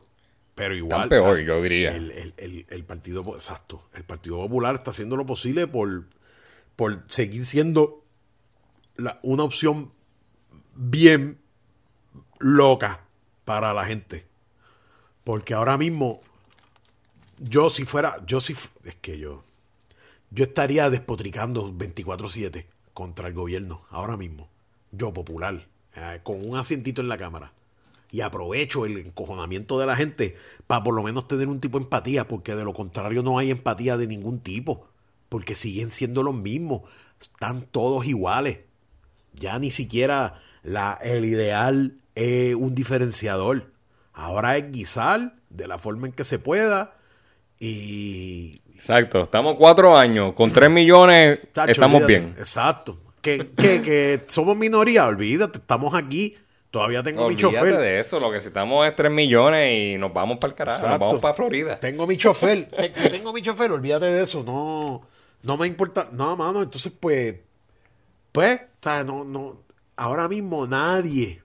[0.54, 1.04] Pero igual.
[1.04, 1.94] Están peor, yo diría.
[1.94, 3.84] El, el- el- el Partido Exacto.
[3.94, 6.06] El Partido Popular está haciendo lo posible por,
[6.74, 8.02] por seguir siendo
[8.96, 9.92] la- una opción
[10.74, 11.38] bien
[12.40, 13.04] loca
[13.44, 14.26] para la gente.
[15.22, 16.20] Porque ahora mismo,
[17.38, 18.54] yo si fuera, yo si,
[18.84, 19.44] es que yo,
[20.30, 24.48] yo estaría despotricando 24/7 contra el gobierno, ahora mismo.
[24.92, 25.66] Yo popular,
[25.96, 27.52] eh, con un asientito en la cámara.
[28.10, 30.36] Y aprovecho el encojonamiento de la gente
[30.66, 33.50] para por lo menos tener un tipo de empatía, porque de lo contrario no hay
[33.50, 34.88] empatía de ningún tipo.
[35.28, 36.82] Porque siguen siendo los mismos.
[37.20, 38.60] Están todos iguales.
[39.34, 43.72] Ya ni siquiera la, el ideal es un diferenciador.
[44.14, 46.94] Ahora es guisar de la forma en que se pueda.
[47.60, 48.62] Y.
[48.74, 49.24] Exacto.
[49.24, 50.32] Estamos cuatro años.
[50.32, 52.26] Con tres millones Chacho, estamos olvídate.
[52.26, 52.38] bien.
[52.38, 52.98] Exacto.
[53.20, 56.36] Que, que, que somos minoría, olvídate, estamos aquí.
[56.70, 57.76] Todavía tengo mi Olvídate chofer.
[57.78, 58.20] de eso.
[58.20, 60.88] Lo que necesitamos es tres millones y nos vamos para el carajo.
[60.88, 61.80] Nos vamos para Florida.
[61.80, 62.68] Tengo mi chofer.
[62.70, 64.42] Te- Tengo mi chofer, olvídate de eso.
[64.42, 65.00] No,
[65.42, 66.10] no me importa.
[66.12, 66.62] No, mano.
[66.62, 67.36] Entonces, pues.
[68.32, 69.62] Pues, o sea, no, no.
[69.96, 71.42] Ahora mismo nadie,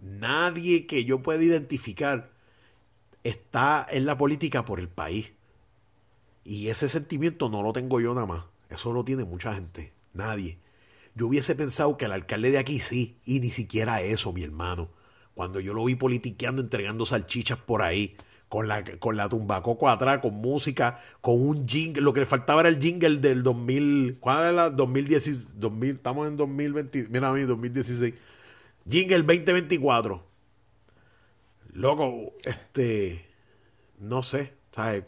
[0.00, 2.28] nadie que yo pueda identificar
[3.22, 5.32] está en la política por el país.
[6.44, 8.44] Y ese sentimiento no lo tengo yo nada más.
[8.70, 9.92] Eso lo tiene mucha gente.
[10.14, 10.58] Nadie.
[11.14, 14.90] Yo hubiese pensado que el alcalde de aquí sí, y ni siquiera eso, mi hermano.
[15.34, 18.16] Cuando yo lo vi politiqueando, entregando salchichas por ahí,
[18.48, 22.02] con la, con la tumbacoco atrás, con música, con un jingle.
[22.02, 24.18] Lo que le faltaba era el jingle del 2000.
[24.20, 24.70] ¿Cuál era?
[24.70, 25.58] 2016.
[25.58, 27.08] 2000, estamos en 2020.
[27.10, 28.14] Mira a mí, 2016.
[28.88, 30.24] Jingle 2024.
[31.72, 33.26] Loco, este.
[33.98, 35.04] No sé, ¿sabes?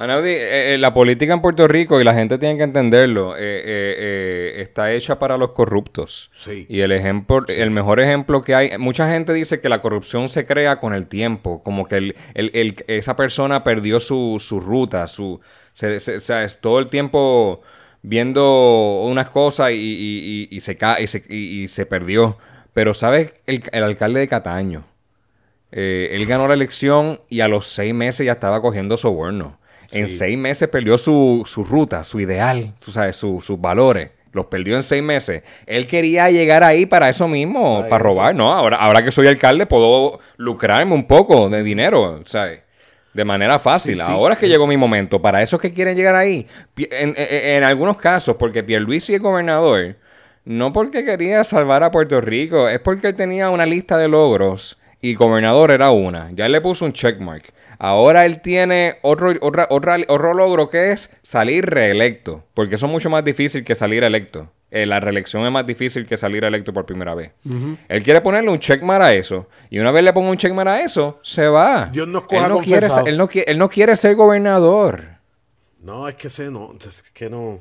[0.00, 4.54] Anaudi, eh, eh, la política en Puerto Rico, y la gente tiene que entenderlo, eh,
[4.58, 6.30] está hecha para los corruptos.
[6.32, 6.66] Sí.
[6.68, 10.46] Y el ejemplo, el mejor ejemplo que hay, mucha gente dice que la corrupción se
[10.46, 15.08] crea con el tiempo, como que el, el- el- esa persona perdió su, su ruta,
[15.08, 15.40] su,
[15.72, 17.62] se, se- o sea, es todo el tiempo
[18.02, 22.38] viendo unas cosas y, y- y- y se, ca- y, se, y- se perdió.
[22.72, 23.34] Pero ¿sabes?
[23.46, 24.84] El, el alcalde de Cataño.
[25.72, 29.58] Él ganó la elección y a los seis meses ya estaba cogiendo soborno.
[29.92, 34.10] En seis meses perdió su, su ruta, su ideal, tú sabes, su- sus valores.
[34.32, 35.42] Los perdió en seis meses.
[35.66, 37.98] Él quería llegar ahí para eso mismo, Para eso.
[37.98, 38.52] robar, ¿no?
[38.52, 42.60] Ahora, ahora que soy alcalde puedo lucrarme un poco de dinero, ¿sabes?
[43.14, 43.96] De manera fácil.
[43.96, 44.10] Sí, sí.
[44.10, 45.20] Ahora es que llegó mi momento.
[45.22, 46.46] Para esos que quieren llegar ahí.
[46.76, 49.96] En, en- en algunos casos, porque Pierluisi es gobernador,
[50.44, 54.78] no porque quería salvar a Puerto Rico, es porque él tenía una lista de logros
[55.00, 56.30] y gobernador era una.
[56.32, 57.52] Ya él le puso un checkmark.
[57.78, 62.92] Ahora él tiene otro, otra, otra- otro logro que es salir reelecto, porque eso es
[62.92, 64.50] mucho más difícil que salir electo.
[64.70, 67.30] Eh, la reelección es más difícil que salir electo por primera vez.
[67.88, 69.48] Él quiere ponerle un checkmark a eso.
[69.70, 71.86] Y una vez le ponga un checkmark a eso, se va.
[71.90, 73.04] Dios nos coja él no, quiere, confesado.
[73.04, 75.04] ser- él, no quiere, él no quiere ser gobernador.
[75.80, 77.60] No, es que sé, no, es que no.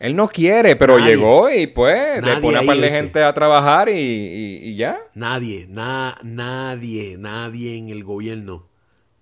[0.00, 1.14] Él no quiere, pero Nadie.
[1.14, 2.96] llegó y pues le pone a par de ¿viste?
[3.00, 4.98] gente a trabajar y, y- y ya.
[5.14, 8.66] Nadie, na- nadie, nadie en el gobierno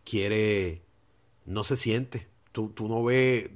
[0.04, 0.82] quiere,
[1.44, 2.28] no se siente.
[2.52, 3.50] Tú, tú no ves,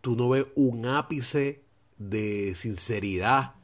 [0.00, 1.62] tú no ves un ápice
[1.96, 3.54] de sinceridad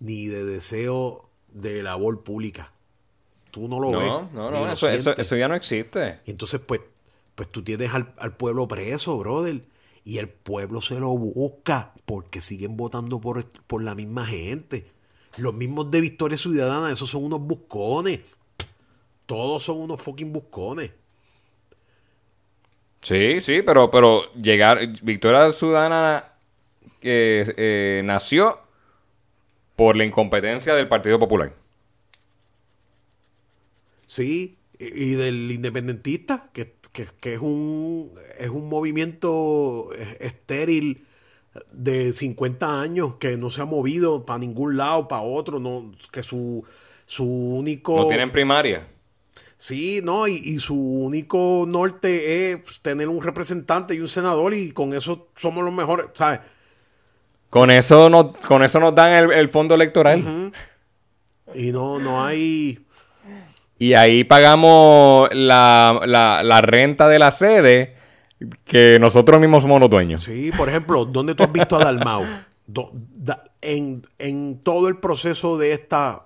[0.00, 2.72] ni de deseo de labor pública.
[3.50, 4.06] Tú no lo ves.
[4.08, 6.20] No, no, eso, eso, eso ya no existe.
[6.24, 6.82] Y entonces, pues,
[7.34, 9.62] pues tú tienes al, al pueblo preso, brother.
[10.04, 14.90] Y el pueblo se lo busca porque siguen votando por, por la misma gente.
[15.36, 18.20] Los mismos de Victoria Ciudadana, esos son unos buscones.
[19.26, 20.90] Todos son unos fucking buscones.
[23.02, 26.32] Sí, sí, pero, pero llegar, Victoria Ciudadana
[27.00, 28.58] eh, eh, nació
[29.76, 31.54] por la incompetencia del Partido Popular.
[34.06, 36.74] Sí, y y del independentista, que,
[37.04, 39.90] que- que es un es un movimiento
[40.20, 41.04] estéril
[41.72, 46.22] de 50 años que no se ha movido para ningún lado, para otro, no, que
[46.22, 46.64] su,
[47.04, 47.96] su único...
[47.96, 48.86] No tienen primaria.
[49.56, 54.70] Sí, no, y, y su único norte es tener un representante y un senador y
[54.70, 56.40] con eso somos los mejores, ¿sabes?
[57.50, 60.52] Con eso, no, con eso nos dan el, el fondo electoral.
[61.54, 62.78] Y no, no hay...
[63.78, 67.94] Y ahí pagamos la, la, la renta de la sede
[68.64, 70.22] que nosotros mismos somos los dueños.
[70.24, 72.24] Sí, por ejemplo, ¿dónde tú has visto a Dalmau?
[72.66, 76.24] Do- da- en, en todo el proceso de esta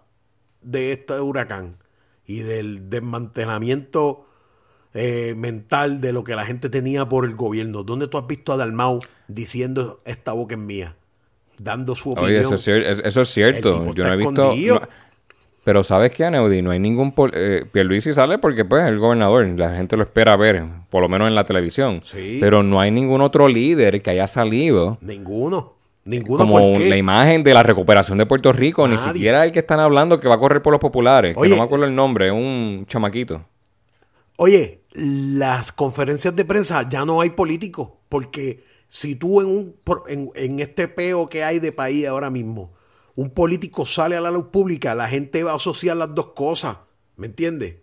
[0.63, 1.77] de este huracán
[2.27, 4.27] y del desmantelamiento
[4.95, 8.53] eh, mental de lo que la gente tenía por el gobierno, ¿dónde tú has visto
[8.53, 10.97] a Dalmau diciendo esta boca es mía?
[11.59, 12.31] Dando su opinión.
[12.33, 13.85] Oye, eso es, cier- eso es cierto.
[13.95, 14.33] Yo no he visto.
[14.81, 14.81] no-
[15.65, 16.61] Pero ¿sabes qué, Aneudi?
[16.61, 17.15] No hay ningún...
[17.33, 19.47] Eh, Pierluisi sale porque pues es el gobernador.
[19.57, 22.01] La gente lo espera ver, por lo menos en la televisión.
[22.03, 22.39] Sí.
[22.41, 25.75] Pero no hay ningún otro líder que haya salido Ninguno.
[26.05, 26.91] Ninguno como ¿por qué?
[26.91, 28.89] la imagen de la recuperación de Puerto Rico.
[28.89, 31.37] Ni siquiera el que están hablando que va a correr por los populares.
[31.37, 32.27] Oye, que no me acuerdo el nombre.
[32.27, 33.45] Es un chamaquito.
[34.37, 39.77] Oye, las conferencias de prensa ya no hay políticos, porque si tú en, un,
[40.09, 42.71] en, en este peo que hay de país ahora mismo,
[43.15, 46.79] un político sale a la luz pública, la gente va a asociar las dos cosas,
[47.17, 47.77] ¿me entiendes?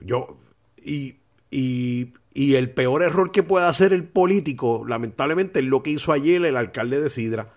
[0.00, 0.38] Yo,
[0.84, 1.16] y,
[1.50, 6.12] y, y el peor error que puede hacer el político, lamentablemente, es lo que hizo
[6.12, 7.54] ayer el alcalde de Sidra.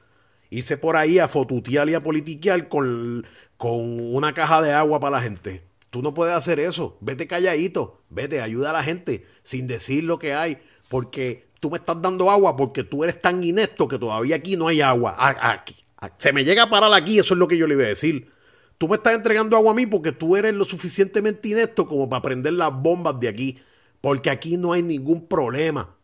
[0.49, 3.25] Irse por ahí a fotutear y a politiquear con,
[3.57, 5.63] con una caja de agua para la gente.
[5.91, 6.97] Tú no puedes hacer eso.
[6.99, 8.01] Vete calladito.
[8.09, 10.57] Vete, ayuda a la gente sin decir lo que hay.
[10.89, 14.67] Porque tú me estás dando agua porque tú eres tan inepto que todavía aquí no
[14.67, 15.15] hay agua.
[15.17, 15.75] Aquí,
[16.17, 18.29] se me llega a parar aquí, eso es lo que yo le iba a decir.
[18.77, 22.23] Tú me estás entregando agua a mí porque tú eres lo suficientemente inepto como para
[22.23, 23.59] prender las bombas de aquí.
[24.01, 25.95] Porque aquí no hay ningún problema.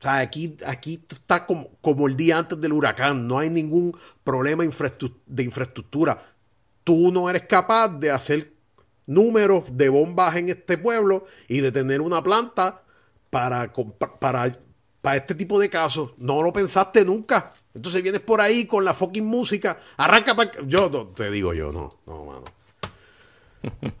[0.00, 3.28] O sea, aquí, aquí tú estás como, como el día antes del huracán.
[3.28, 6.20] No hay ningún problema de infraestructura.
[6.82, 8.52] Tú no eres capaz de hacer
[9.06, 12.82] números de bombas en este pueblo y de tener una planta
[13.30, 13.72] para,
[14.18, 14.58] para,
[15.00, 16.14] para este tipo de casos.
[16.18, 17.54] No lo pensaste nunca.
[17.74, 19.78] Entonces vienes por ahí con la fucking música.
[19.96, 20.50] Arranca para...
[20.66, 22.44] Yo no, te digo yo, no, no, mano.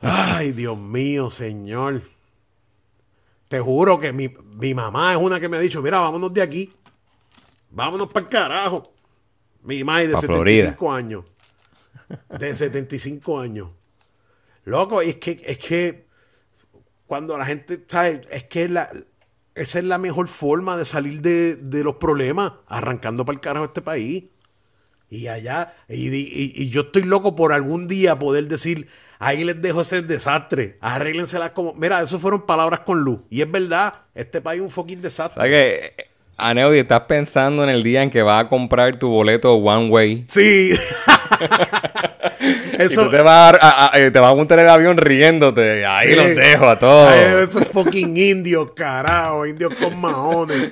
[0.00, 2.02] Ay, Dios mío, señor.
[3.48, 6.42] Te juro que mi, mi mamá es una que me ha dicho, mira, vámonos de
[6.42, 6.72] aquí.
[7.70, 8.82] Vámonos para el carajo.
[9.62, 11.24] Mi mamá es de Pa' 75 años.
[12.38, 13.70] De 75 años.
[14.64, 16.06] Loco, es que, es que
[17.06, 18.20] cuando la gente, ¿sabes?
[18.30, 18.88] Es que la,
[19.54, 23.66] esa es la mejor forma de salir de, de los problemas, arrancando para el carajo
[23.66, 24.24] este país.
[25.10, 28.88] Y allá, y, y- y yo estoy loco por algún día poder decir,
[29.20, 31.72] ahí les dejo ese desastre, arréglenselas como...
[31.74, 33.20] Mira, eso fueron palabras con luz.
[33.30, 35.40] Y es verdad, este país es un fucking desastre.
[35.40, 35.50] ¿Sabes
[35.96, 39.88] que Aneudi, estás pensando en el día en que vas a comprar tu boleto one
[39.88, 40.26] way?
[40.28, 40.72] Sí.
[42.78, 45.84] Y eso, tú te vas a, a- a- te vas a montar el avión riéndote.
[45.86, 46.14] Ahí Sí.
[46.16, 47.12] los dejo a todos.
[47.12, 50.70] Ay, esos fucking indios, carajo, indios con maones.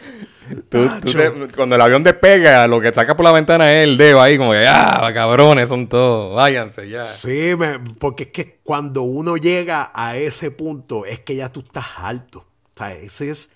[0.68, 1.18] Tú- tú Tacho.
[1.18, 4.36] te- cuando el avión despega, lo que saca por la ventana es el dedo ahí,
[4.36, 7.00] como que, ah, cabrones, son todos, váyanse ya.
[7.00, 11.61] Sí, me- porque es que cuando uno llega a ese punto, es que ya tú
[11.61, 12.40] estás alto.
[12.40, 13.50] O sea, ese es,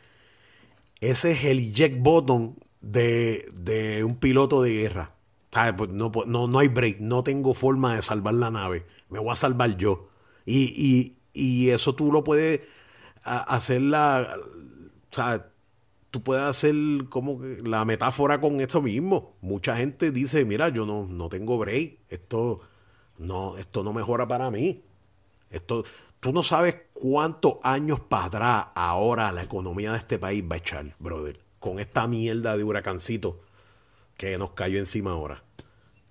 [1.01, 5.11] ese es el eject button de, de un piloto de guerra.
[5.57, 5.73] ¿Sabes?
[5.79, 5.91] Pues
[6.27, 8.85] no, hay break, no tengo forma de salvar la nave.
[9.09, 10.11] Me voy a salvar yo.
[10.45, 11.15] Y,
[11.71, 12.61] eso tú lo puedes
[13.25, 14.37] hacer la.
[14.39, 15.49] O sea,
[16.11, 16.75] tú puedes hacer
[17.09, 19.35] como la metáfora con esto mismo.
[19.41, 22.01] Mucha gente dice, mira, yo no, no tengo break.
[22.11, 22.61] Esto
[23.17, 24.83] no, esto no mejora para mí.
[25.49, 25.85] Esto,
[26.21, 30.59] tú no sabes cuántos años para atrás ahora la economía de este país va a
[30.59, 31.41] echar, brother.
[31.61, 33.41] Con esta mierda de huracancito
[34.19, 35.46] que nos cayó encima ahora.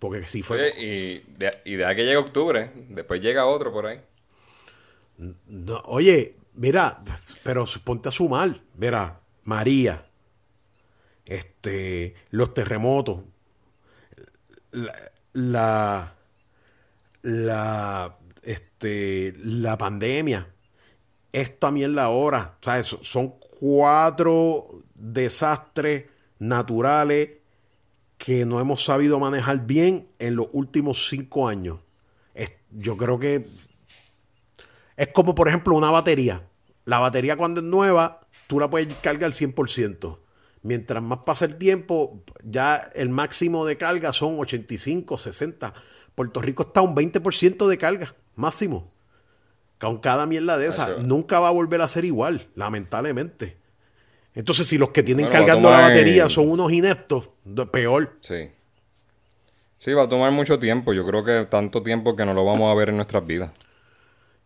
[0.07, 0.57] Porque si fue...
[0.71, 4.01] Oye, y de, y que llegue octubre, después llega otro por ahí.
[5.47, 7.01] No, oye, mira,
[7.43, 8.61] pero ponte a sumar.
[8.75, 10.05] Mira, María,
[11.25, 13.21] este, los terremotos,
[14.71, 14.93] la,
[15.33, 16.13] la,
[17.21, 20.47] la, este, la pandemia,
[21.31, 22.85] esta mierda ahora, ¿sabes?
[22.87, 26.05] So- Son cuatro desastres
[26.39, 27.29] naturales
[28.25, 31.79] que no hemos sabido manejar bien en los últimos cinco años.
[32.33, 33.47] Es- yo creo que
[34.97, 36.47] es como, por ejemplo, una batería.
[36.85, 40.19] La batería cuando es nueva, tú la puedes cargar 100%.
[40.61, 45.73] Mientras más pasa el tiempo, ya el máximo de carga son 85, 60.
[46.15, 48.89] Puerto Rico está a un 20% de carga, máximo.
[49.79, 50.91] Con cada mierda de esa.
[50.93, 51.03] Eso.
[51.03, 53.57] Nunca va a volver a ser igual, lamentablemente.
[54.35, 57.29] Entonces, si los que tienen Bueno, cargando la batería son unos ineptos,
[57.71, 58.17] peor.
[58.19, 58.49] Sí.
[59.77, 60.93] Sí, va a tomar mucho tiempo.
[60.93, 63.51] Yo creo que tanto tiempo que no lo vamos a ver en nuestras vidas.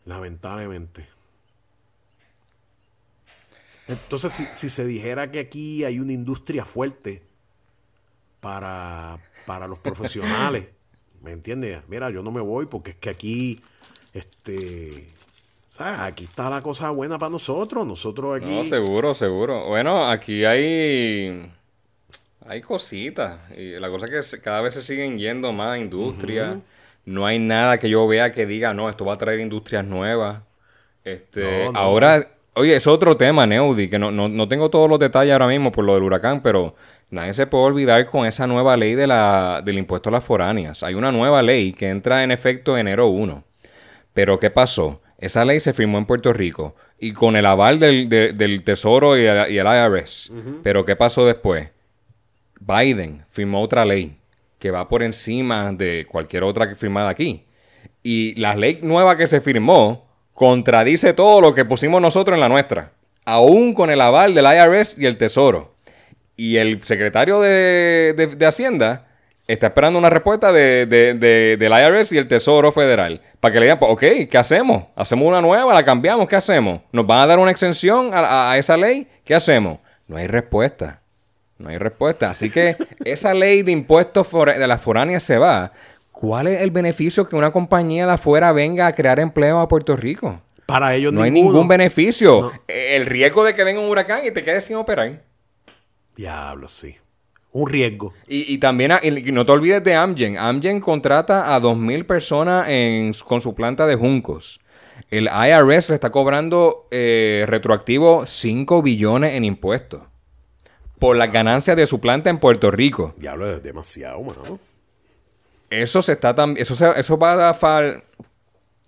[0.06, 1.08] Lamentablemente.
[3.88, 7.24] Entonces, si, si se dijera que aquí hay una industria fuerte
[8.40, 9.18] para,
[9.48, 10.68] para los profesionales,
[11.22, 11.82] ¿me entiendes?
[11.88, 13.60] Mira, yo no me voy porque es que aquí,
[14.14, 15.08] este,
[15.70, 16.00] ¿sabes?
[16.00, 17.86] Aquí está la cosa buena para nosotros.
[17.88, 18.58] Nosotros aquí.
[18.58, 19.66] No, seguro, seguro.
[19.68, 21.50] Bueno, aquí hay
[22.46, 26.58] hay cositas y la cosa es que cada vez se siguen yendo más industrias.
[27.06, 30.42] No hay nada que yo vea que diga, no, esto va a traer industrias nuevas.
[31.04, 31.80] Este, No, no.
[31.80, 35.48] ahora, oye, es otro tema, Neudi, que no, no, no tengo todos los detalles ahora
[35.48, 36.76] mismo por lo del huracán, pero
[37.12, 40.84] nadie se puede olvidar con esa nueva ley de la, del impuesto a las foráneas.
[40.84, 43.44] Hay una nueva ley que entra en efecto enero 1.
[44.14, 45.02] Pero ¿qué pasó?
[45.20, 49.18] Esa ley se firmó en Puerto Rico y con el aval del, de- del Tesoro
[49.18, 50.32] y el, y el IRS.
[50.64, 51.70] Pero ¿qué pasó después?
[52.60, 54.18] Biden firmó otra ley
[54.60, 57.46] que va por encima de cualquier otra que firmada aquí.
[58.04, 62.50] Y la ley nueva que se firmó contradice todo lo que pusimos nosotros en la
[62.50, 62.92] nuestra.
[63.26, 65.76] Aún con el aval del IRS y el Tesoro.
[66.36, 69.08] Y el secretario de, de- de Hacienda
[69.54, 73.22] está esperando una respuesta de, de- de- del IRS y el Tesoro Federal.
[73.40, 74.86] Para que le digan, pues, ok, ¿qué hacemos?
[74.96, 75.74] ¿Hacemos una nueva?
[75.74, 76.28] ¿La cambiamos?
[76.28, 76.82] ¿Qué hacemos?
[76.92, 79.08] ¿Nos van a dar una exención a, a- a esa ley?
[79.26, 79.80] ¿Qué hacemos?
[80.08, 81.02] No hay respuesta.
[81.58, 82.30] No hay respuesta.
[82.30, 82.76] Así que
[83.06, 85.72] esa ley de impuestos de las foráneas se va.
[86.12, 89.96] ¿Cuál es el beneficio que una compañía de afuera venga a crear empleo a Puerto
[89.96, 90.42] Rico?
[90.66, 91.54] Para ellos No hay ninguno.
[91.54, 92.42] ningún beneficio.
[92.42, 92.52] No.
[92.68, 95.24] El riesgo de que venga un huracán y te quedes sin operar.
[96.16, 96.98] Diablo, sí.
[97.52, 98.14] Un riesgo.
[98.28, 100.38] Y, y también, a- y no te olvides de Amgen.
[100.38, 104.60] Amgen contrata a 2.000 personas en- con su planta de juncos.
[105.10, 110.04] El IRS le está cobrando eh, retroactivo 5 billones en impuestos
[111.00, 113.14] por las ganancias de su planta en Puerto Rico.
[113.18, 114.60] Diablo, es demasiado, mano.
[115.70, 118.04] Eso se está tam- eso, se- eso va a, fal-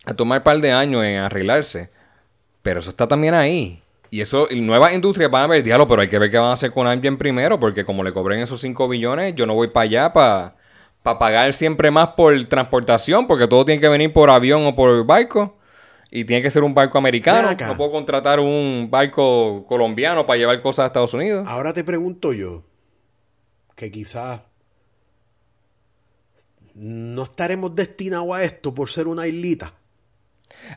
[0.06, 1.90] a tomar un par de años en arreglarse.
[2.62, 3.82] Pero eso está también ahí.
[4.14, 6.50] Y eso, y nuevas industrias van a ver, diablo, pero hay que ver qué van
[6.50, 9.70] a hacer con Amgen primero, porque como le cobren esos 5 billones, yo no voy
[9.70, 10.56] para allá para
[11.18, 15.58] pagar siempre más por transportación, porque todo tiene que venir por avión o por barco.
[16.12, 17.56] Y tiene que ser un barco americano.
[17.58, 21.48] No puedo contratar un barco colombiano para llevar cosas a Estados Unidos.
[21.48, 22.66] Ahora te pregunto yo,
[23.78, 24.42] que quizás
[26.74, 29.74] no estaremos destinados a esto por ser una islita.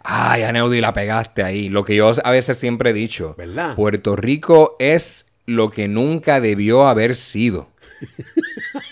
[0.03, 1.69] Ay, Aneudi, la pegaste ahí.
[1.69, 3.35] Lo que yo a veces siempre he dicho.
[3.37, 3.75] ¿Verdad?
[3.75, 7.69] Puerto Rico es lo que nunca debió haber sido.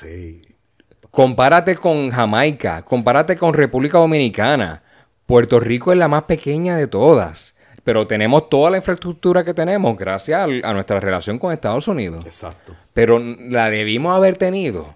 [0.00, 0.42] Sí.
[1.10, 4.82] Compárate con Jamaica, compárate con República Dominicana.
[5.26, 7.54] Puerto Rico es la más pequeña de todas.
[7.84, 12.24] Pero tenemos toda la infraestructura que tenemos gracias a nuestra relación con Estados Unidos.
[12.24, 12.74] Exacto.
[12.92, 14.94] Pero la debimos haber tenido.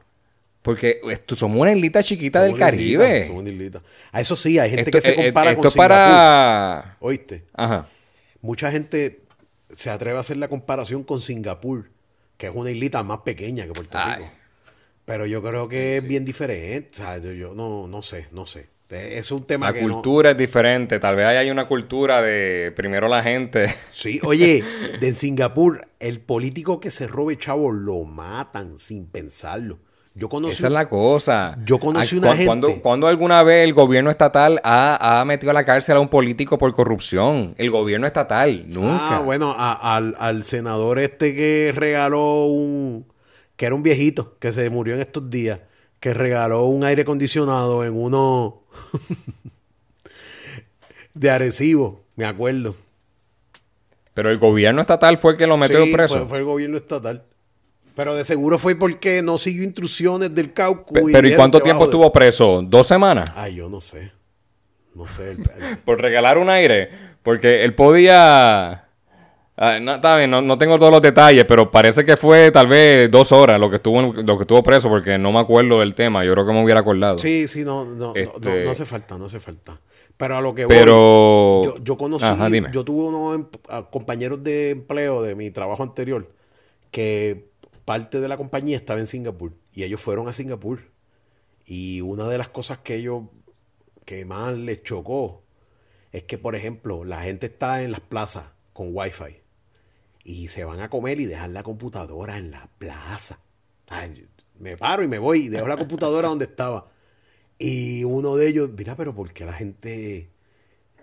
[0.64, 3.24] Porque esto, somos una islita chiquita Somos del islita, Caribe.
[3.26, 3.82] somos una islita.
[4.12, 6.96] A eso sí, hay gente Esto, que se eh, eh, compara esto con es para...
[7.00, 7.44] ¿Oíste?
[7.52, 7.88] Ajá.
[8.40, 9.20] Mucha gente
[9.70, 11.90] se atreve a hacer la comparación con Singapur,
[12.38, 14.16] que es una islita más pequeña que Puerto Ay.
[14.22, 14.30] Rico.
[15.04, 16.88] Pero yo creo que es bien diferente.
[16.92, 18.68] O sea, yo, yo no, no sé, no sé.
[18.88, 20.98] Eh, Es un tema La que no- cultura es diferente.
[20.98, 23.74] Tal vez hay una cultura de primero la gente.
[23.90, 24.64] Sí, oye,
[25.00, 29.78] de en Singapur, el político que se robe chavo lo matan sin pensarlo.
[30.16, 30.52] Yo conocí.
[30.54, 31.58] Esa es la cosa.
[31.64, 35.54] Yo conocí una gente- Cuando, cuando alguna vez el gobierno estatal ha, ha metido a
[35.54, 37.54] la cárcel a un político por corrupción?
[37.58, 39.16] El gobierno estatal, nunca.
[39.16, 43.06] Ah, bueno, a- al, al senador este que regaló un.
[43.56, 45.60] que era un viejito que se murió en estos días,
[45.98, 48.62] que regaló un aire acondicionado en uno.
[51.14, 52.74] de Arecibo, me acuerdo.
[54.14, 56.18] Pero el gobierno estatal fue el que lo metió Sí, preso.
[56.20, 57.24] Fue, fue el gobierno estatal.
[57.94, 60.94] Pero de seguro fue porque no siguió instrucciones del Caucu.
[60.94, 62.60] Pe- pero ¿y cuánto tiempo de- estuvo preso?
[62.64, 63.30] ¿Dos semanas?
[63.36, 64.10] Ay, yo no sé.
[64.94, 65.30] No sé.
[65.32, 65.38] el-
[65.84, 66.90] Por regalar un aire.
[67.22, 68.80] Porque él podía...
[69.56, 72.66] Ah, no, está bien, no, no tengo todos los detalles, pero parece que fue tal
[72.66, 75.94] vez dos horas lo que estuvo lo que estuvo preso, porque no me acuerdo del
[75.94, 76.24] tema.
[76.24, 77.20] Yo creo que me hubiera acordado.
[77.20, 79.80] Sí, sí, no, no, no- Este- no, no hace falta, no hace falta.
[80.16, 84.70] Pero a lo que voy, yo, yo conocí, Ajá, yo tuve unos em- compañeros de
[84.70, 86.28] empleo de mi trabajo anterior
[86.90, 87.50] que
[87.84, 90.80] parte de la compañía estaba en Singapur y ellos fueron a Singapur.
[91.66, 93.24] Y una de las cosas que ellos,
[94.04, 95.42] que más les chocó,
[96.12, 99.36] es que, por ejemplo, la gente está en las plazas con wifi
[100.24, 103.40] y se van a comer y dejan la computadora en la plaza.
[103.88, 104.26] Ay,
[104.58, 106.90] me paro y me voy y dejo la computadora donde estaba.
[107.58, 110.30] Y uno de ellos, mira, pero ¿por qué la gente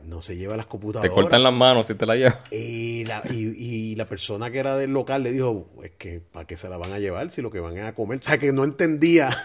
[0.06, 1.12] no se lleva las Te computadoras?
[1.12, 2.38] cortan las manos si te la llevas.
[2.52, 6.46] Y la, y, y la persona que era del local le dijo, es que ¿para
[6.48, 8.20] qué se la van a llevar si lo que van a comer?
[8.20, 9.36] O sea, que no entendía.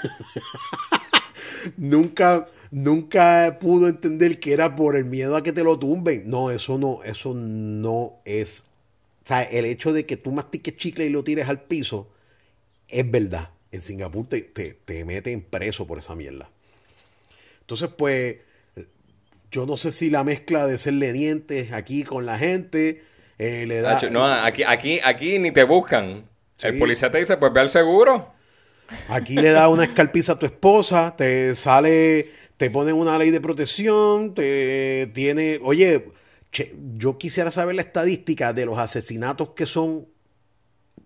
[1.77, 6.29] nunca, nunca pudo entender que era por el miedo a que te lo tumben.
[6.29, 8.65] No, eso no, eso no es.
[9.25, 12.09] O sea, el hecho de que tú mastiques chicle y lo tires al piso
[12.89, 13.51] es verdad.
[13.73, 16.51] En Singapur te, te, te meten preso por esa mierda.
[17.61, 18.37] Entonces, pues,
[19.51, 23.05] yo no sé si la mezcla de ser lenientes aquí con la gente
[23.39, 24.01] eh, le da.
[24.11, 26.29] No, aquí, aquí, aquí ni te buscan.
[26.63, 28.33] El policía te dice, pues ve al seguro.
[29.09, 33.41] Aquí le da una escalpiza a tu esposa, te sale, te ponen una ley de
[33.41, 35.61] protección, te tiene.
[35.63, 36.13] Oye,
[36.51, 40.07] che, yo quisiera saber la estadística de los asesinatos que son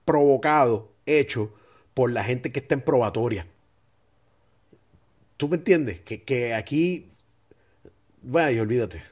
[0.04, 1.48] provocados, hechos
[1.94, 3.46] por la gente que está en probatoria.
[5.36, 6.00] ¿Tú me entiendes?
[6.00, 7.09] Que, que aquí
[8.22, 9.02] Bueno, y olvídate.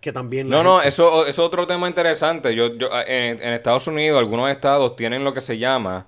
[0.00, 0.48] Que también.
[0.48, 2.54] No, no, eso es otro tema interesante.
[2.54, 6.06] Yo, yo, en, en Estados Unidos, algunos estados tienen lo que se llama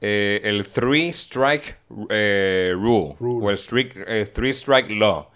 [0.00, 1.76] eh, el Three Strike
[2.10, 3.46] eh, rule, Rule.
[3.46, 5.28] o el strict- eh, Three Strike Law.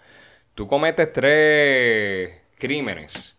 [0.53, 3.35] Tú cometes tres crímenes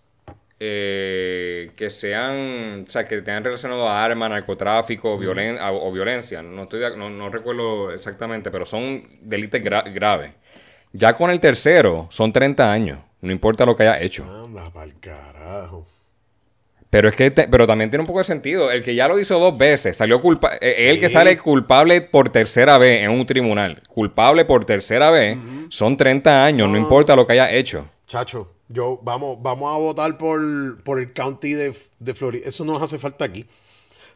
[0.60, 6.42] eh, que sean, o sea, que tengan relacionado a armas, narcotráfico, violen- a- o violencia.
[6.42, 10.32] No, estoy, no, no recuerdo exactamente, pero son delitos gra- graves.
[10.92, 14.24] Ya con el tercero son 30 años, no importa lo que haya hecho.
[14.44, 15.86] Anda pa'l carajo.
[16.90, 18.70] Pero es que, te- pero también tiene un poco de sentido.
[18.70, 20.58] El que ya lo hizo dos veces, salió culpable.
[20.62, 21.14] El que Sí.
[21.14, 25.36] sale culpable por tercera vez en un tribunal, culpable por tercera vez,
[25.68, 27.86] son 30 años, no importa lo que haya hecho.
[28.06, 32.48] Chacho, yo vamos, vamos a votar por, por el county de, de Florida.
[32.48, 33.44] Eso nos hace falta aquí.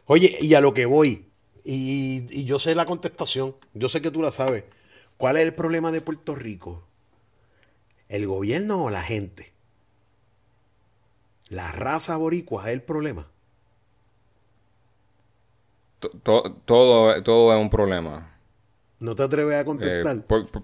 [0.07, 1.25] Oye, y a lo que voy,
[1.63, 4.63] y, y yo sé la contestación, yo sé que tú la sabes.
[5.17, 6.83] ¿Cuál es el problema de Puerto Rico?
[8.13, 9.51] ¿El gobierno o la gente?
[11.49, 13.27] La raza boricua es el problema.
[15.99, 18.37] To- to- todo, todo es un problema.
[18.99, 20.25] ¿No te atreves a Eh, contestar?
[20.27, 20.63] por- por-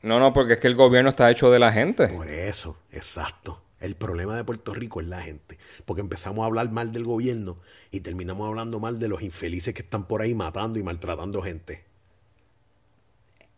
[0.00, 2.08] no, no, porque es que el gobierno está hecho de la gente.
[2.08, 3.60] Por eso, exacto.
[3.78, 5.58] El problema de Puerto Rico es la gente.
[5.84, 7.58] Porque empezamos a hablar mal del gobierno
[7.90, 11.84] y terminamos hablando mal de los infelices que están por ahí matando y maltratando gente.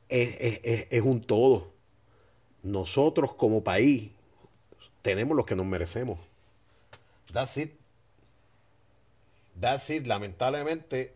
[0.09, 1.74] Es, es- es- es un todo.
[2.65, 4.11] Nosotros como país
[5.03, 6.19] tenemos lo que nos merecemos.
[7.33, 7.71] That's it.
[9.61, 10.07] That's it.
[10.07, 11.13] Lamentablemente,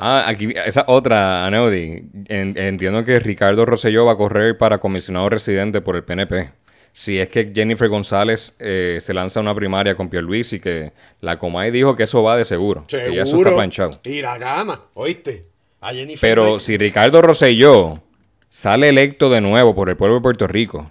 [0.00, 2.04] Ah, aquí, esa otra, Aneudi.
[2.28, 6.52] En- entiendo que Ricardo Rosselló va a correr para comisionado residente por el PNP.
[6.92, 11.36] Si es que Jennifer González eh, se lanza a una primaria con Pierluisi, que la
[11.38, 12.84] Comay dijo que eso va de seguro.
[12.86, 13.54] Que ya eso está seguro.
[13.56, 14.00] planchado.
[14.04, 15.46] Y la gana, ¿oíste?
[15.80, 18.00] A Jennifer Pero si Ricardo Rosselló
[18.48, 20.90] sale electo de nuevo por el pueblo de Puerto Rico,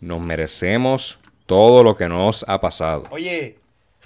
[0.00, 3.04] nos merecemos todo lo que nos ha pasado.
[3.10, 3.58] Oye,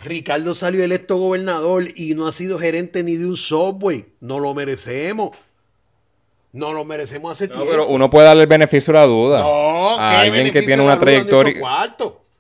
[0.03, 4.07] Ricardo salió electo gobernador y no ha sido gerente ni de un subway.
[4.21, 5.37] No lo merecemos.
[6.53, 7.71] No lo merecemos hace No, tiempo.
[7.71, 10.83] pero uno puede darle el beneficio de la duda No, a ¿qué alguien que tiene
[10.83, 11.61] una trayectoria.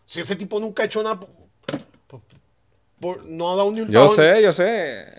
[0.06, 1.20] Si ese tipo nunca ha hecho nada.
[3.00, 4.64] por- no ha dado ni un Yo sé, yo sé.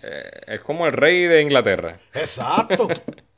[0.01, 1.99] Eh, Es como el rey de Inglaterra.
[2.13, 2.87] Exacto.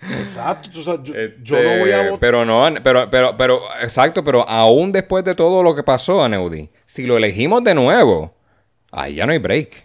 [0.00, 0.68] Exacto.
[0.72, 2.18] Tú sabes, yo, Este, yo no voy a votar.
[2.20, 6.28] Pero no, pero, pero, pero, exacto, pero aún después de todo lo que pasó a
[6.28, 8.34] Neudi, si lo elegimos de nuevo,
[8.92, 9.84] ahí ya no hay break.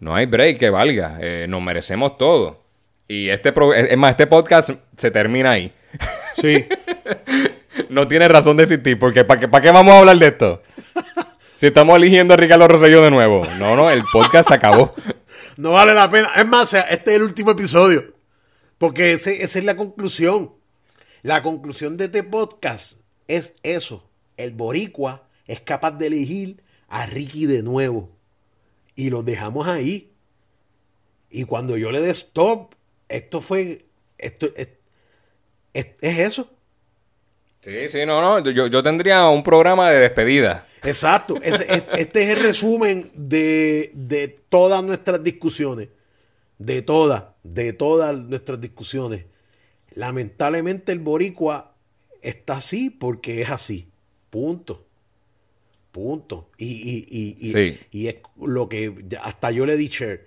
[0.00, 1.18] No hay break que valga.
[1.20, 2.62] Eh, nos merecemos todo.
[3.08, 5.72] Y este, pro- es más, este podcast se termina ahí.
[6.40, 6.66] Sí.
[7.90, 10.62] No tiene razón de existir, porque ¿para qué, ¿para qué vamos a hablar de esto?
[11.58, 13.40] Si estamos eligiendo a Ricardo Rosselló de nuevo.
[13.58, 14.92] No, no, el podcast se acabó.
[15.58, 16.30] No vale la pena.
[16.36, 18.14] Es más, este es el último episodio.
[18.78, 20.52] Porque ese- esa es la conclusión.
[21.22, 24.08] La conclusión de este podcast es eso.
[24.36, 28.08] El boricua es capaz de elegir a Ricky de nuevo.
[28.94, 30.12] Y lo dejamos ahí.
[31.28, 32.74] Y cuando yo le dé stop,
[33.08, 33.84] esto fue...
[34.16, 34.68] Esto es,
[35.74, 36.52] es- es eso.
[37.62, 38.48] Sí, sí, no, no.
[38.48, 40.67] Yo, yo tendría un programa de despedida.
[40.84, 41.36] Exacto.
[41.42, 45.88] Es- este es el resumen de, de todas nuestras discusiones.
[46.58, 49.24] De todas, de todas nuestras discusiones.
[49.94, 51.74] Lamentablemente el boricua
[52.22, 53.88] está así porque es así.
[54.30, 54.84] Punto.
[55.92, 56.48] Punto.
[56.58, 57.78] Y, y, y, y, Sí.
[57.90, 60.26] y es lo que hasta yo le dije,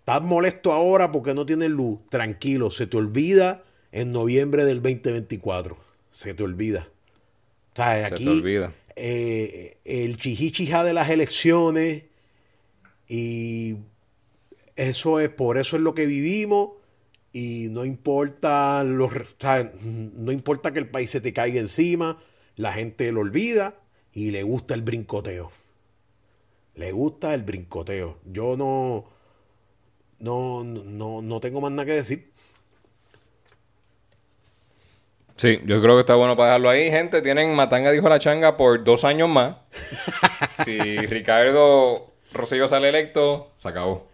[0.00, 2.00] estás molesto ahora porque no tienes luz.
[2.10, 5.76] Tranquilo, se te olvida en noviembre del 2024.
[6.10, 6.88] Se te olvida.
[7.72, 8.74] O sea, Se aquí te olvida.
[9.02, 12.04] Eh, el chichichija de las elecciones
[13.08, 13.76] y
[14.76, 16.72] eso es, por eso es lo que vivimos
[17.32, 22.22] y no importa los, o no importa que el país se te caiga encima,
[22.56, 23.80] la gente lo olvida
[24.12, 25.50] y le gusta el brincoteo.
[26.74, 28.18] Le gusta el brincoteo.
[28.26, 29.06] Yo no,
[30.18, 32.29] no, no, no tengo más nada que decir.
[35.40, 36.90] Sí, yo creo que está bueno para dejarlo ahí.
[36.90, 39.56] Gente, tienen Matanga dijo la changa por dos años más.
[40.66, 44.06] si Ricardo Rosselló sale electo, se acabó.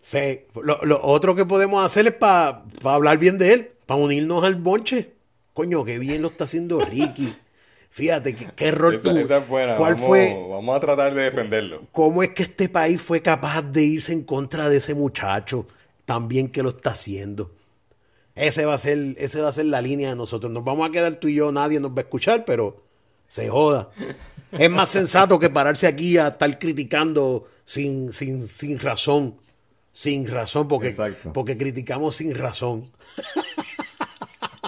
[0.00, 4.44] Sí, lo, lo otro que podemos hacer es para hablar bien de él, para unirnos
[4.44, 5.14] al bonche.
[5.54, 7.34] Coño, qué bien lo está haciendo Ricky.
[7.88, 9.76] Fíjate, qué, qué error Esa, esa es buena.
[9.76, 10.46] ¿Cuál vamos, fue?
[10.46, 11.84] Vamos a tratar de defenderlo.
[11.90, 15.66] ¿Cómo es que este país fue capaz de irse en contra de ese muchacho
[16.04, 17.50] tan bien que lo está haciendo?
[18.34, 20.52] Ese va a ser, ese va a ser la línea de nosotros.
[20.52, 22.82] Nos vamos a quedar tú y yo, nadie nos va a escuchar, pero
[23.28, 23.90] se joda.
[24.50, 29.36] Es más sensato que pararse aquí a estar criticando sin, sin, sin razón.
[29.92, 31.32] Sin razón, porque, Exacto.
[31.32, 32.90] porque criticamos sin razón.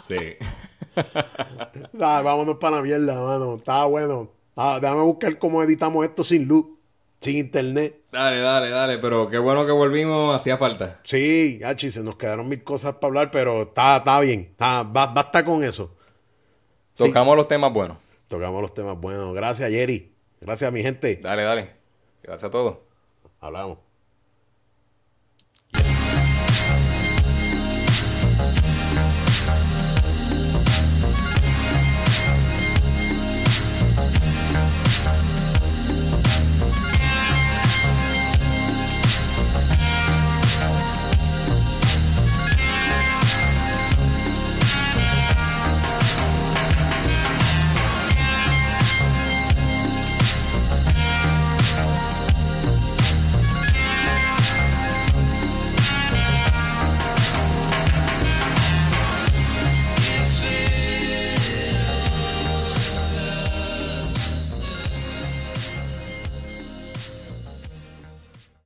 [0.07, 0.17] Sí.
[1.93, 3.57] Vámonos para la mierda, mano.
[3.57, 4.31] Estaba bueno.
[4.57, 6.67] Ah, déjame buscar cómo editamos esto sin luz,
[7.21, 8.01] sin internet.
[8.13, 11.01] Dale, dale, dale, pero qué bueno que volvimos, hacía falta.
[11.05, 14.49] Sí, Hachi, se nos quedaron mil cosas para hablar, pero está, está bien.
[14.53, 15.95] Está, ba- basta con eso.
[16.95, 17.05] Sí.
[17.09, 17.99] Tocamos los temas buenos.
[18.29, 19.35] Tocamos los temas buenos.
[19.35, 20.13] Gracias, Jerry.
[20.41, 21.17] Gracias, mi gente.
[21.23, 21.71] Dale, dale.
[22.23, 22.79] Gracias a todos.
[23.41, 23.79] Hablamos.